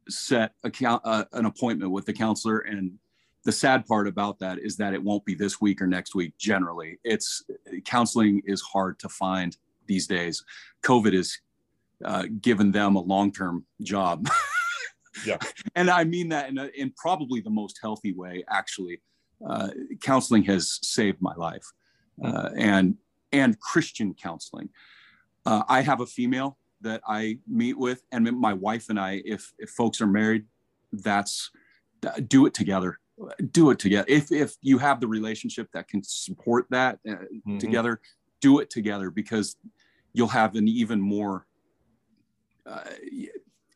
set 0.09 0.53
a, 0.63 0.71
uh, 0.87 1.25
an 1.33 1.45
appointment 1.45 1.91
with 1.91 2.05
the 2.05 2.13
counselor. 2.13 2.59
And 2.59 2.93
the 3.43 3.51
sad 3.51 3.85
part 3.85 4.07
about 4.07 4.39
that 4.39 4.59
is 4.59 4.77
that 4.77 4.93
it 4.93 5.03
won't 5.03 5.25
be 5.25 5.35
this 5.35 5.61
week 5.61 5.81
or 5.81 5.87
next 5.87 6.15
week 6.15 6.37
generally. 6.37 6.99
It's 7.03 7.43
counseling 7.85 8.41
is 8.45 8.61
hard 8.61 8.99
to 8.99 9.09
find 9.09 9.55
these 9.85 10.07
days. 10.07 10.43
Covid 10.83 11.13
has 11.13 11.37
uh, 12.03 12.25
given 12.41 12.71
them 12.71 12.95
a 12.95 13.01
long-term 13.01 13.65
job. 13.81 14.29
Yeah. 15.25 15.37
And 15.75 15.89
i 15.89 16.03
mean 16.03 16.29
that 16.29 16.49
in, 16.49 16.59
a, 16.59 16.65
in 16.75 16.93
probably 16.95 17.41
the 17.41 17.49
most 17.49 17.79
healthy 17.81 18.13
way 18.13 18.43
actually. 18.49 19.01
Uh, 19.43 19.69
counseling 19.99 20.43
has 20.43 20.77
saved 20.83 21.17
my 21.21 21.33
life. 21.35 21.65
Uh, 22.23 22.49
and 22.55 22.97
and 23.31 23.59
christian 23.59 24.13
counseling 24.13 24.69
uh, 25.47 25.63
i 25.67 25.81
have 25.81 26.01
a 26.01 26.05
female 26.05 26.57
that 26.81 27.01
I 27.07 27.39
meet 27.47 27.77
with, 27.77 28.03
and 28.12 28.25
my 28.39 28.53
wife 28.53 28.89
and 28.89 28.99
I, 28.99 29.21
if 29.25 29.53
if 29.57 29.69
folks 29.69 30.01
are 30.01 30.07
married, 30.07 30.45
that's 30.91 31.51
do 32.27 32.45
it 32.45 32.53
together. 32.53 32.99
Do 33.51 33.71
it 33.71 33.79
together. 33.79 34.05
If 34.07 34.31
if 34.31 34.55
you 34.62 34.77
have 34.77 34.99
the 34.99 35.07
relationship 35.07 35.69
that 35.73 35.88
can 35.88 36.03
support 36.03 36.65
that 36.69 36.99
uh, 37.07 37.13
mm-hmm. 37.13 37.57
together, 37.57 37.99
do 38.41 38.60
it 38.60 38.69
together 38.69 39.10
because 39.10 39.55
you'll 40.13 40.27
have 40.27 40.55
an 40.55 40.67
even 40.67 41.01
more. 41.01 41.47
Uh, 42.65 42.83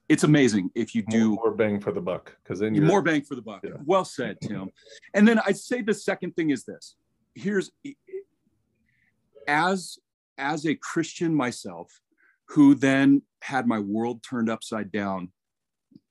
it's 0.10 0.26
amazing 0.26 0.70
if 0.76 0.94
you 0.94 1.02
do 1.04 1.30
more, 1.30 1.46
more 1.46 1.54
bang 1.56 1.80
for 1.80 1.94
the 1.94 2.02
buck 2.02 2.36
because 2.44 2.60
then 2.60 2.76
you're 2.76 2.86
more 2.86 3.02
bang 3.02 3.22
for 3.22 3.36
the 3.36 3.42
buck. 3.42 3.62
Yeah. 3.64 3.72
Well 3.86 4.06
said, 4.06 4.38
Tim. 4.42 4.70
and 5.14 5.28
then 5.28 5.40
I'd 5.46 5.58
say 5.58 5.82
the 5.82 5.94
second 5.94 6.36
thing 6.36 6.50
is 6.50 6.66
this. 6.66 6.96
Here's 7.34 7.72
as 9.48 9.98
as 10.42 10.66
a 10.66 10.76
Christian 10.76 11.34
myself, 11.34 12.02
who 12.50 12.76
then 12.76 13.22
had 13.42 13.68
my 13.68 13.80
world 13.80 14.24
turned 14.24 14.50
upside 14.50 14.92
down. 14.92 15.32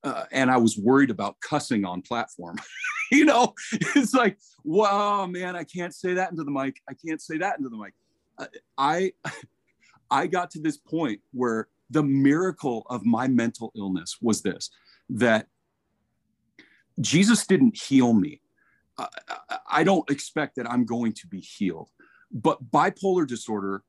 Uh, 0.03 0.25
and 0.33 0.51
I 0.51 0.57
was 0.57 0.79
worried 0.79 1.11
about 1.11 1.37
cussing 1.41 1.85
on 1.85 2.01
platform. 2.01 2.57
you 3.13 3.27
know, 3.27 3.55
it's 3.73 4.15
like, 4.15 4.39
wow, 4.65 5.27
man, 5.27 5.57
I 5.57 5.65
can't 5.65 5.95
say 5.95 6.15
that 6.15 6.31
into 6.31 6.45
the 6.45 6.51
mic. 6.51 6.81
I 6.89 6.95
can't 6.95 7.21
say 7.21 7.37
that 7.39 7.59
into 7.59 7.69
the 7.69 7.77
mic. 7.77 7.93
Uh, 8.39 8.47
I, 8.79 9.13
I 10.11 10.27
got 10.27 10.51
to 10.53 10.61
this 10.61 10.79
point 10.79 11.21
where 11.33 11.69
the 11.91 12.03
miracle 12.03 12.87
of 12.89 13.05
my 13.05 13.29
mental 13.29 13.73
illness 13.77 14.17
was 14.23 14.43
this: 14.43 14.71
that 15.11 15.47
Jesus 17.01 17.47
didn't 17.47 17.77
heal 17.77 18.13
me. 18.13 18.41
Uh, 18.97 19.07
I 19.69 19.85
don't 19.85 20.09
expect 20.11 20.57
that 20.57 20.71
I'm 20.71 20.85
going 20.85 21.13
to 21.15 21.27
be 21.27 21.41
healed, 21.41 21.91
but 22.33 22.71
bipolar 22.71 23.27
disorder 23.27 23.83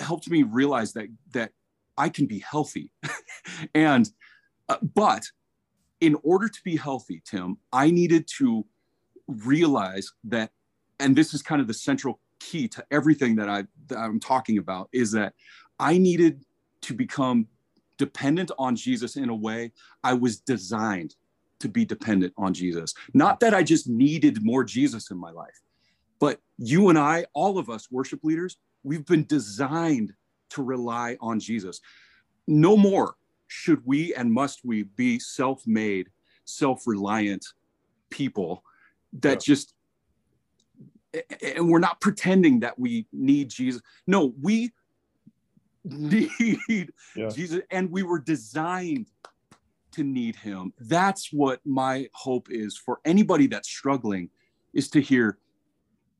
helped 0.00 0.28
me 0.30 0.42
realize 0.42 0.92
that 0.94 1.08
that 1.32 1.52
I 1.96 2.08
can 2.08 2.26
be 2.26 2.40
healthy. 2.40 2.90
and, 3.74 4.08
uh, 4.68 4.76
but 4.94 5.24
in 6.00 6.16
order 6.22 6.48
to 6.48 6.60
be 6.64 6.76
healthy, 6.76 7.22
Tim, 7.24 7.58
I 7.72 7.90
needed 7.90 8.28
to 8.38 8.66
realize 9.26 10.10
that, 10.24 10.50
and 11.00 11.14
this 11.16 11.34
is 11.34 11.42
kind 11.42 11.60
of 11.60 11.66
the 11.66 11.74
central 11.74 12.20
key 12.40 12.68
to 12.68 12.84
everything 12.90 13.36
that, 13.36 13.48
I, 13.48 13.64
that 13.88 13.98
I'm 13.98 14.20
talking 14.20 14.58
about, 14.58 14.88
is 14.92 15.12
that 15.12 15.34
I 15.78 15.98
needed 15.98 16.44
to 16.82 16.94
become 16.94 17.46
dependent 17.96 18.50
on 18.58 18.76
Jesus 18.76 19.16
in 19.16 19.28
a 19.28 19.34
way 19.34 19.72
I 20.02 20.14
was 20.14 20.40
designed 20.40 21.14
to 21.60 21.68
be 21.68 21.84
dependent 21.84 22.34
on 22.36 22.52
Jesus. 22.52 22.92
Not 23.14 23.40
that 23.40 23.54
I 23.54 23.62
just 23.62 23.88
needed 23.88 24.44
more 24.44 24.64
Jesus 24.64 25.10
in 25.10 25.16
my 25.16 25.30
life, 25.30 25.62
but 26.18 26.40
you 26.58 26.88
and 26.88 26.98
I, 26.98 27.26
all 27.32 27.58
of 27.58 27.70
us 27.70 27.90
worship 27.90 28.20
leaders, 28.24 28.58
we've 28.84 29.04
been 29.04 29.24
designed 29.24 30.12
to 30.50 30.62
rely 30.62 31.16
on 31.20 31.40
Jesus. 31.40 31.80
No 32.46 32.76
more 32.76 33.16
should 33.48 33.82
we 33.84 34.14
and 34.14 34.32
must 34.32 34.64
we 34.64 34.84
be 34.84 35.18
self 35.18 35.66
made, 35.66 36.10
self 36.44 36.86
reliant 36.86 37.44
people 38.10 38.62
that 39.20 39.46
yeah. 39.46 39.54
just, 39.54 39.74
and 41.56 41.68
we're 41.68 41.78
not 41.78 42.00
pretending 42.00 42.60
that 42.60 42.78
we 42.78 43.06
need 43.12 43.48
Jesus. 43.48 43.80
No, 44.06 44.34
we 44.40 44.72
need 45.84 46.92
yeah. 47.16 47.28
Jesus, 47.28 47.60
and 47.70 47.90
we 47.90 48.02
were 48.02 48.18
designed 48.18 49.06
to 49.92 50.02
need 50.02 50.36
him. 50.36 50.72
That's 50.80 51.32
what 51.32 51.60
my 51.64 52.08
hope 52.12 52.48
is 52.50 52.76
for 52.76 53.00
anybody 53.04 53.46
that's 53.46 53.68
struggling 53.68 54.30
is 54.72 54.88
to 54.90 55.00
hear, 55.00 55.38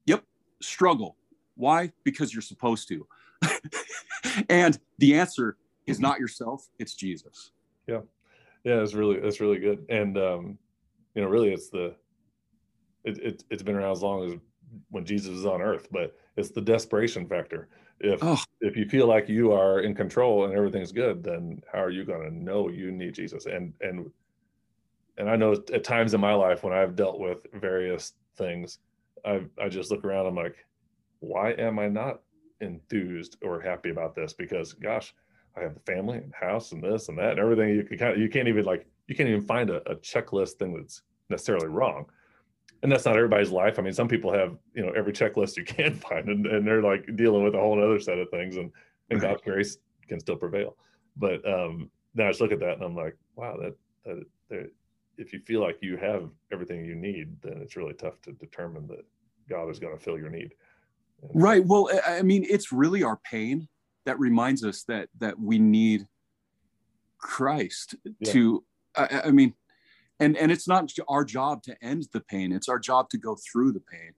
yep, 0.06 0.22
struggle. 0.60 1.16
Why? 1.56 1.92
Because 2.04 2.32
you're 2.32 2.42
supposed 2.42 2.88
to. 2.88 3.06
and 4.48 4.78
the 4.98 5.14
answer 5.14 5.56
is 5.86 6.00
not 6.00 6.18
yourself, 6.18 6.68
it's 6.78 6.94
Jesus. 6.94 7.52
Yeah. 7.86 8.00
Yeah, 8.64 8.80
it's 8.80 8.94
really 8.94 9.20
that's 9.20 9.40
really 9.40 9.58
good. 9.58 9.84
And 9.90 10.16
um, 10.16 10.58
you 11.14 11.22
know, 11.22 11.28
really 11.28 11.52
it's 11.52 11.68
the 11.68 11.94
it, 13.04 13.18
it 13.18 13.44
it's 13.50 13.62
been 13.62 13.76
around 13.76 13.92
as 13.92 14.02
long 14.02 14.24
as 14.24 14.38
when 14.90 15.04
Jesus 15.04 15.30
was 15.30 15.46
on 15.46 15.60
earth, 15.60 15.88
but 15.92 16.16
it's 16.36 16.50
the 16.50 16.60
desperation 16.62 17.26
factor. 17.28 17.68
if 18.00 18.20
Oh. 18.22 18.38
if 18.60 18.76
you 18.76 18.88
feel 18.88 19.06
like 19.06 19.28
you 19.28 19.52
are 19.52 19.80
in 19.80 19.94
control 19.94 20.46
and 20.46 20.54
everything's 20.54 20.92
good, 20.92 21.22
then 21.22 21.60
how 21.70 21.82
are 21.82 21.90
you 21.90 22.04
going 22.04 22.22
to 22.28 22.34
know 22.34 22.68
you 22.70 22.90
need 22.90 23.14
Jesus? 23.14 23.46
And 23.46 23.74
and 23.82 24.10
and 25.18 25.28
I 25.28 25.36
know 25.36 25.52
at 25.72 25.84
times 25.84 26.14
in 26.14 26.20
my 26.20 26.34
life 26.34 26.64
when 26.64 26.72
I've 26.72 26.96
dealt 26.96 27.20
with 27.20 27.46
various 27.52 28.14
things, 28.36 28.78
I 29.24 29.42
I 29.60 29.68
just 29.68 29.90
look 29.90 30.04
around. 30.04 30.26
I'm 30.26 30.34
like, 30.34 30.56
why 31.24 31.52
am 31.52 31.78
I 31.78 31.88
not 31.88 32.20
enthused 32.60 33.36
or 33.42 33.60
happy 33.60 33.90
about 33.90 34.14
this? 34.14 34.32
Because 34.32 34.72
gosh, 34.72 35.14
I 35.56 35.60
have 35.60 35.74
the 35.74 35.80
family 35.80 36.18
and 36.18 36.32
house 36.34 36.72
and 36.72 36.82
this 36.82 37.08
and 37.08 37.18
that 37.18 37.32
and 37.32 37.38
everything. 37.38 37.70
You 37.70 37.84
can 37.84 37.98
kind 37.98 38.12
of 38.12 38.18
you 38.18 38.28
can't 38.28 38.48
even 38.48 38.64
like 38.64 38.86
you 39.06 39.14
can't 39.14 39.28
even 39.28 39.42
find 39.42 39.70
a, 39.70 39.76
a 39.90 39.96
checklist 39.96 40.54
thing 40.54 40.74
that's 40.74 41.02
necessarily 41.28 41.68
wrong. 41.68 42.06
And 42.82 42.92
that's 42.92 43.06
not 43.06 43.16
everybody's 43.16 43.50
life. 43.50 43.78
I 43.78 43.82
mean, 43.82 43.94
some 43.94 44.08
people 44.08 44.32
have, 44.32 44.58
you 44.74 44.84
know, 44.84 44.92
every 44.92 45.12
checklist 45.12 45.56
you 45.56 45.64
can 45.64 45.94
find 45.94 46.28
and, 46.28 46.46
and 46.46 46.66
they're 46.66 46.82
like 46.82 47.16
dealing 47.16 47.42
with 47.42 47.54
a 47.54 47.60
whole 47.60 47.82
other 47.82 48.00
set 48.00 48.18
of 48.18 48.28
things 48.30 48.56
and, 48.56 48.70
and 49.10 49.20
God's 49.20 49.42
grace 49.42 49.78
can 50.08 50.20
still 50.20 50.36
prevail. 50.36 50.76
But 51.16 51.46
um 51.48 51.90
then 52.14 52.26
I 52.26 52.30
just 52.30 52.40
look 52.40 52.52
at 52.52 52.60
that 52.60 52.74
and 52.74 52.84
I'm 52.84 52.94
like, 52.94 53.16
wow, 53.36 53.56
that, 53.60 53.74
that, 54.04 54.24
that 54.48 54.70
if 55.18 55.32
you 55.32 55.40
feel 55.40 55.60
like 55.60 55.78
you 55.80 55.96
have 55.96 56.30
everything 56.52 56.84
you 56.84 56.94
need, 56.94 57.40
then 57.42 57.58
it's 57.60 57.76
really 57.76 57.94
tough 57.94 58.20
to 58.22 58.32
determine 58.32 58.86
that 58.88 59.04
God 59.48 59.68
is 59.68 59.78
going 59.78 59.96
to 59.96 60.02
fill 60.02 60.18
your 60.18 60.30
need. 60.30 60.54
Right. 61.32 61.64
Well, 61.64 61.88
I 62.06 62.22
mean, 62.22 62.44
it's 62.48 62.72
really 62.72 63.02
our 63.02 63.16
pain 63.30 63.68
that 64.04 64.18
reminds 64.18 64.64
us 64.64 64.82
that 64.88 65.08
that 65.20 65.38
we 65.38 65.58
need 65.58 66.06
Christ 67.18 67.94
Yeah. 68.20 68.32
to. 68.32 68.64
I, 68.96 69.04
I- 69.04 69.22
I 69.28 69.30
mean, 69.30 69.54
and 70.20 70.36
and 70.36 70.52
it's 70.52 70.68
not 70.68 70.92
our 71.08 71.24
job 71.24 71.62
to 71.64 71.76
end 71.82 72.06
the 72.12 72.20
pain; 72.20 72.52
it's 72.52 72.68
our 72.68 72.78
job 72.78 73.08
to 73.10 73.18
go 73.18 73.36
through 73.36 73.72
the 73.72 73.80
pain. 73.80 74.12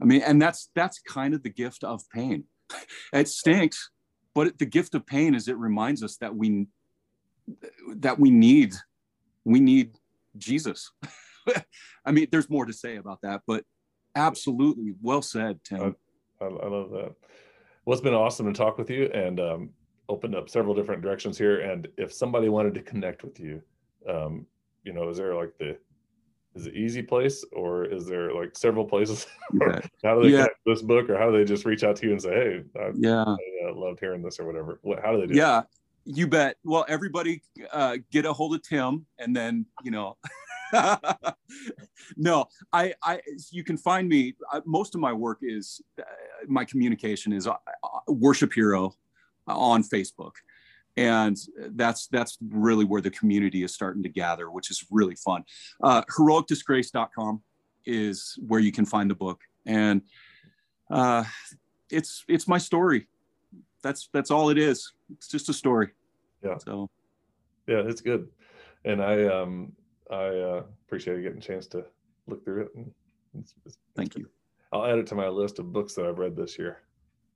I 0.00 0.04
mean, 0.04 0.22
and 0.22 0.40
that's 0.40 0.70
that's 0.74 1.00
kind 1.00 1.34
of 1.34 1.42
the 1.42 1.50
gift 1.50 1.84
of 1.84 2.08
pain. 2.10 2.44
It 3.12 3.28
stinks, 3.28 3.90
but 4.34 4.58
the 4.58 4.66
gift 4.66 4.94
of 4.94 5.06
pain 5.06 5.34
is 5.34 5.48
it 5.48 5.56
reminds 5.56 6.02
us 6.02 6.16
that 6.18 6.34
we 6.34 6.66
that 7.96 8.18
we 8.18 8.30
need 8.30 8.74
we 9.44 9.60
need 9.60 9.96
Jesus. 10.38 10.90
I 12.06 12.10
mean, 12.12 12.28
there's 12.32 12.48
more 12.50 12.64
to 12.64 12.72
say 12.72 12.96
about 12.96 13.20
that, 13.22 13.42
but 13.46 13.64
absolutely 14.16 14.94
well 15.02 15.22
said, 15.22 15.60
Tim. 15.64 15.80
Uh, 15.82 15.90
I, 16.40 16.44
I 16.44 16.68
love 16.68 16.90
that. 16.90 17.14
Well, 17.84 17.92
it's 17.92 18.02
been 18.02 18.14
awesome 18.14 18.46
to 18.46 18.52
talk 18.52 18.78
with 18.78 18.90
you 18.90 19.06
and 19.06 19.40
um, 19.40 19.70
opened 20.08 20.34
up 20.34 20.48
several 20.48 20.74
different 20.74 21.02
directions 21.02 21.36
here. 21.36 21.60
And 21.60 21.88
if 21.96 22.12
somebody 22.12 22.48
wanted 22.48 22.74
to 22.74 22.82
connect 22.82 23.24
with 23.24 23.38
you, 23.38 23.62
um, 24.08 24.46
you 24.84 24.92
know, 24.92 25.08
is 25.08 25.18
there 25.18 25.34
like 25.34 25.56
the 25.58 25.76
is 26.54 26.66
it 26.66 26.74
easy 26.74 27.02
place 27.02 27.44
or 27.52 27.84
is 27.84 28.06
there 28.06 28.32
like 28.32 28.56
several 28.56 28.84
places? 28.84 29.26
How 30.04 30.14
do 30.14 30.22
they 30.22 30.28
Yeah. 30.28 30.46
this 30.66 30.82
book 30.82 31.10
or 31.10 31.18
how 31.18 31.30
do 31.30 31.36
they 31.36 31.44
just 31.44 31.64
reach 31.64 31.82
out 31.82 31.96
to 31.96 32.06
you 32.06 32.12
and 32.12 32.22
say, 32.22 32.30
hey, 32.30 32.62
I, 32.78 32.92
Yeah. 32.94 33.24
I 33.24 33.68
uh, 33.68 33.74
loved 33.74 33.98
hearing 33.98 34.22
this 34.22 34.38
or 34.38 34.46
whatever? 34.46 34.78
What, 34.82 35.00
how 35.02 35.12
do 35.12 35.20
they 35.20 35.26
do 35.26 35.32
it? 35.32 35.38
Yeah, 35.38 35.62
you 36.04 36.26
bet. 36.28 36.56
Well, 36.62 36.84
everybody 36.88 37.42
uh, 37.72 37.96
get 38.12 38.24
a 38.24 38.32
hold 38.32 38.54
of 38.54 38.62
Tim, 38.62 39.06
and 39.18 39.34
then 39.34 39.66
you 39.82 39.90
know. 39.90 40.16
no, 42.16 42.46
I, 42.72 42.94
I, 43.02 43.20
you 43.50 43.64
can 43.64 43.76
find 43.76 44.08
me. 44.08 44.34
I, 44.50 44.60
most 44.64 44.94
of 44.94 45.00
my 45.00 45.12
work 45.12 45.38
is 45.42 45.80
uh, 45.98 46.04
my 46.46 46.64
communication 46.64 47.32
is 47.32 47.46
uh, 47.46 47.52
uh, 47.82 47.88
Worship 48.08 48.52
Hero 48.52 48.94
on 49.46 49.82
Facebook, 49.82 50.32
and 50.96 51.36
that's 51.70 52.06
that's 52.08 52.38
really 52.40 52.84
where 52.84 53.00
the 53.00 53.10
community 53.10 53.62
is 53.62 53.74
starting 53.74 54.02
to 54.02 54.08
gather, 54.08 54.50
which 54.50 54.70
is 54.70 54.84
really 54.90 55.16
fun. 55.16 55.44
Uh, 55.82 56.02
HeroicDisgrace.com 56.02 57.42
is 57.86 58.38
where 58.46 58.60
you 58.60 58.72
can 58.72 58.86
find 58.86 59.10
the 59.10 59.14
book, 59.14 59.40
and 59.66 60.02
uh, 60.90 61.24
it's 61.90 62.24
it's 62.28 62.48
my 62.48 62.58
story 62.58 63.08
that's 63.84 64.08
that's 64.12 64.32
all 64.32 64.50
it 64.50 64.58
is. 64.58 64.92
It's 65.12 65.28
just 65.28 65.48
a 65.48 65.52
story. 65.52 65.90
Yeah. 66.42 66.56
So 66.58 66.90
Yeah, 67.68 67.82
it's 67.86 68.00
good. 68.00 68.26
And 68.84 69.00
I 69.00 69.26
um 69.26 69.72
I 70.10 70.24
uh, 70.26 70.62
appreciate 70.86 71.22
getting 71.22 71.38
a 71.38 71.40
chance 71.40 71.66
to 71.68 71.84
look 72.26 72.44
through 72.44 72.62
it. 72.62 72.68
It's, 73.38 73.54
it's, 73.64 73.76
thank 73.96 74.16
you. 74.16 74.28
I'll 74.72 74.84
add 74.86 74.98
it 74.98 75.06
to 75.08 75.14
my 75.14 75.28
list 75.28 75.58
of 75.58 75.72
books 75.72 75.94
that 75.94 76.06
I've 76.06 76.18
read 76.18 76.36
this 76.36 76.58
year. 76.58 76.82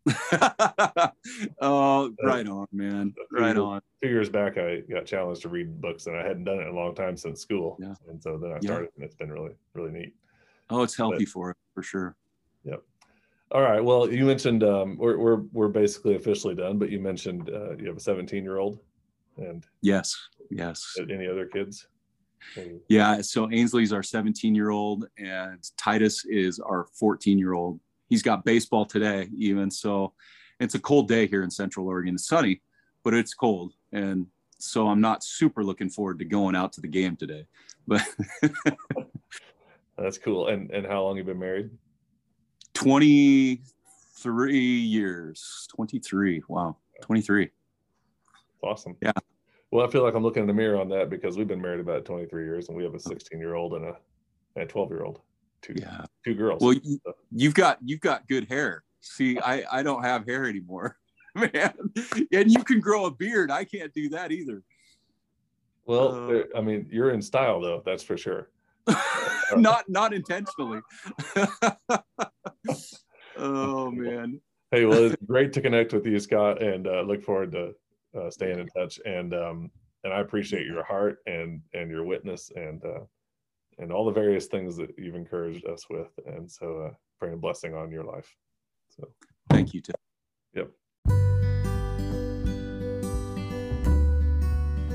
oh, 1.61 2.11
right 2.22 2.46
on, 2.46 2.66
man. 2.72 3.14
Right 3.31 3.57
on. 3.57 3.81
two 4.02 4.09
years 4.09 4.28
back 4.31 4.57
i 4.57 4.81
got 4.90 5.04
challenged 5.04 5.42
to 5.42 5.48
read 5.48 5.81
books 5.81 6.07
and 6.07 6.16
i 6.16 6.22
hadn't 6.22 6.44
done 6.44 6.59
it 6.59 6.62
in 6.62 6.68
a 6.68 6.72
long 6.72 6.94
time 6.94 7.16
since 7.16 7.40
school 7.42 7.76
Yeah. 7.81 7.94
and 8.09 8.22
so 8.22 8.38
then 8.38 8.52
i 8.52 8.54
Yeah. 8.54 8.68
started 8.70 8.90
and 8.96 9.04
it's 9.04 9.16
been 9.16 9.31
really 9.31 9.52
really 9.74 9.90
neat 9.90 10.14
Oh, 10.70 10.83
it's 10.83 10.96
healthy 10.96 11.24
for 11.24 11.50
it 11.50 11.57
for 11.74 11.83
sure. 11.83 12.14
Yep. 12.64 12.83
All 13.52 13.61
right 13.62 13.83
well 13.85 14.11
you 14.11 14.24
mentioned 14.24 14.62
um 14.64 14.96
we're 14.96 15.18
we're, 15.18 15.40
we're 15.52 15.68
basically 15.68 16.14
officially 16.14 16.54
done 16.54 16.78
but 16.78 16.90
you 16.90 17.00
mentioned 17.00 17.50
uh, 17.50 17.76
you 17.76 17.87
have 17.88 17.96
a 17.96 18.00
17 18.00 18.42
year 18.42 18.59
old 18.59 18.78
and 19.37 19.66
Yes. 19.83 20.14
Yes. 20.50 20.94
any 21.11 21.26
other 21.26 21.46
kids 21.46 21.87
Yeah. 22.88 23.20
So 23.20 23.51
Ainsley's 23.51 23.92
our 23.92 24.03
17 24.03 24.55
year 24.55 24.70
old, 24.70 25.07
and 25.18 25.59
Titus 25.77 26.24
is 26.27 26.59
our 26.61 26.87
14 26.98 27.38
year 27.38 27.55
old. 27.55 27.81
He's 28.09 28.22
got 28.22 28.44
baseball 28.44 28.87
today, 28.87 29.29
even. 29.37 29.70
So 29.70 30.14
it's 30.61 30.74
a 30.74 30.81
cold 30.81 31.09
day 31.09 31.27
here 31.27 31.42
in 31.42 31.51
Central 31.51 31.87
Oregon. 31.87 32.14
It's 32.14 32.27
sunny, 32.27 32.62
but 33.05 33.14
it's 33.14 33.35
cold. 33.35 33.74
And 33.92 34.27
so 34.59 34.88
I'm 34.88 35.01
not 35.01 35.22
super 35.22 35.62
looking 35.62 35.90
forward 35.90 36.18
to 36.18 36.24
going 36.24 36.57
out 36.57 36.72
to 36.74 36.81
the 36.81 36.88
game 36.88 37.16
today. 37.16 37.46
But 37.87 38.07
that's 39.98 40.18
cool 40.18 40.48
and 40.48 40.70
and 40.70 40.87
how 40.87 41.03
long 41.03 41.16
you 41.16 41.24
been 41.24 41.38
married 41.38 41.70
23 42.74 44.61
years 44.61 45.66
23 45.74 46.42
wow 46.48 46.77
23 47.03 47.51
awesome 48.62 48.96
Yeah. 49.03 49.12
Well 49.70 49.87
i 49.87 49.90
feel 49.90 50.02
like 50.02 50.14
i'm 50.14 50.22
looking 50.22 50.42
in 50.42 50.46
the 50.46 50.54
mirror 50.54 50.81
on 50.81 50.88
that 50.88 51.11
because 51.11 51.37
we've 51.37 51.48
been 51.48 51.61
married 51.61 51.81
about 51.81 52.04
23 52.04 52.44
years 52.44 52.68
and 52.68 52.76
we 52.76 52.85
have 52.85 52.94
a 52.94 53.00
16 53.00 53.38
year 53.38 53.54
old 53.54 53.74
and 53.74 53.85
a 53.85 53.96
and 54.54 54.64
a 54.64 54.66
12 54.66 54.90
year 54.90 55.04
old 55.04 55.20
two 55.62 55.74
yeah. 55.76 56.04
two 56.24 56.35
girls. 56.35 56.62
Well 56.62 56.74
you, 56.74 57.00
you've 57.33 57.54
got 57.54 57.78
you've 57.85 58.00
got 58.00 58.26
good 58.28 58.46
hair. 58.48 58.85
See 59.00 59.38
i 59.44 59.64
i 59.70 59.83
don't 59.83 60.02
have 60.02 60.26
hair 60.26 60.46
anymore 60.46 60.96
man. 61.35 61.74
And 62.33 62.50
you 62.50 62.64
can 62.64 62.81
grow 62.81 63.07
a 63.07 63.11
beard. 63.11 63.50
I 63.50 63.64
can't 63.64 63.92
do 63.92 64.09
that 64.11 64.33
either. 64.33 64.62
Well 65.87 66.31
uh, 66.31 66.42
i 66.57 66.61
mean 66.61 66.87
you're 66.90 67.11
in 67.11 67.22
style 67.22 67.61
though 67.61 67.83
that's 67.85 68.02
for 68.02 68.16
sure. 68.16 68.50
Not 69.57 69.88
not 69.88 70.12
intentionally. 70.12 70.81
Oh 73.38 73.90
man. 73.90 74.40
Hey, 74.70 74.85
well, 74.85 75.04
it's 75.04 75.16
great 75.26 75.54
to 75.54 75.62
connect 75.62 75.94
with 75.94 76.04
you, 76.04 76.20
Scott, 76.20 76.62
and 76.62 76.87
uh, 76.87 77.00
look 77.00 77.22
forward 77.22 77.52
to 77.52 77.74
uh, 78.18 78.31
staying 78.31 78.59
in 78.59 78.66
touch. 78.68 79.00
And 79.04 79.35
um, 79.35 79.70
and 80.04 80.12
I 80.12 80.20
appreciate 80.20 80.66
your 80.66 80.85
heart 80.85 81.18
and 81.26 81.61
and 81.74 81.90
your 81.90 82.04
witness 82.04 82.50
and 82.54 82.85
uh, 82.85 83.04
and 83.78 83.92
all 83.92 84.04
the 84.04 84.12
various 84.12 84.46
things 84.46 84.76
that 84.76 84.90
you've 84.98 85.14
encouraged 85.14 85.66
us 85.66 85.87
with. 85.88 86.09
And 86.26 86.50
so, 86.50 86.87
uh, 86.87 86.94
praying 87.18 87.35
a 87.35 87.38
blessing 87.38 87.74
on 87.74 87.90
your 87.90 88.04
life. 88.04 88.35
So, 88.90 89.09
thank 89.50 89.74
you 89.74 89.81
tim 89.81 89.94
yep. 90.54 90.70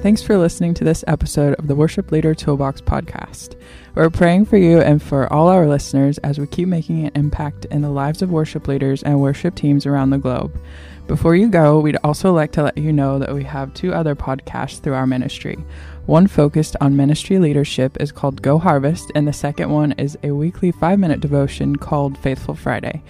Thanks 0.03 0.21
for 0.21 0.37
listening 0.37 0.73
to 0.73 0.83
this 0.83 1.05
episode 1.07 1.53
of 1.53 1.67
the 1.67 1.75
Worship 1.75 2.11
Leader 2.11 2.35
Toolbox 2.35 2.81
podcast. 2.81 3.57
We're 3.95 4.09
praying 4.09 4.47
for 4.47 4.57
you 4.57 4.81
and 4.81 5.01
for 5.01 5.31
all 5.31 5.47
our 5.47 5.65
listeners 5.65 6.17
as 6.17 6.37
we 6.37 6.45
keep 6.45 6.67
making 6.67 7.05
an 7.05 7.13
impact 7.15 7.63
in 7.71 7.83
the 7.83 7.89
lives 7.89 8.21
of 8.21 8.29
worship 8.29 8.67
leaders 8.67 9.01
and 9.03 9.21
worship 9.21 9.55
teams 9.55 9.85
around 9.85 10.09
the 10.09 10.17
globe. 10.17 10.61
Before 11.07 11.37
you 11.37 11.47
go, 11.47 11.79
we'd 11.79 11.95
also 12.03 12.33
like 12.33 12.51
to 12.51 12.63
let 12.63 12.77
you 12.77 12.91
know 12.91 13.17
that 13.17 13.33
we 13.33 13.45
have 13.45 13.73
two 13.73 13.93
other 13.93 14.13
podcasts 14.13 14.81
through 14.81 14.95
our 14.95 15.07
ministry. 15.07 15.55
One 16.05 16.27
focused 16.27 16.75
on 16.81 16.97
ministry 16.97 17.39
leadership 17.39 17.95
is 18.01 18.11
called 18.11 18.41
Go 18.41 18.57
Harvest, 18.59 19.09
and 19.15 19.25
the 19.25 19.31
second 19.31 19.69
one 19.69 19.93
is 19.93 20.17
a 20.21 20.31
weekly 20.31 20.73
five 20.73 20.99
minute 20.99 21.21
devotion 21.21 21.77
called 21.77 22.17
Faithful 22.17 22.55
Friday. 22.55 23.01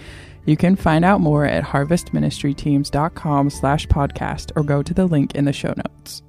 You 0.46 0.56
can 0.56 0.76
find 0.76 1.04
out 1.04 1.20
more 1.20 1.44
at 1.44 1.64
harvestministryteams.com 1.64 3.50
slash 3.50 3.88
podcast 3.88 4.52
or 4.54 4.62
go 4.62 4.80
to 4.80 4.94
the 4.94 5.06
link 5.06 5.34
in 5.34 5.44
the 5.44 5.52
show 5.52 5.74
notes. 5.76 6.22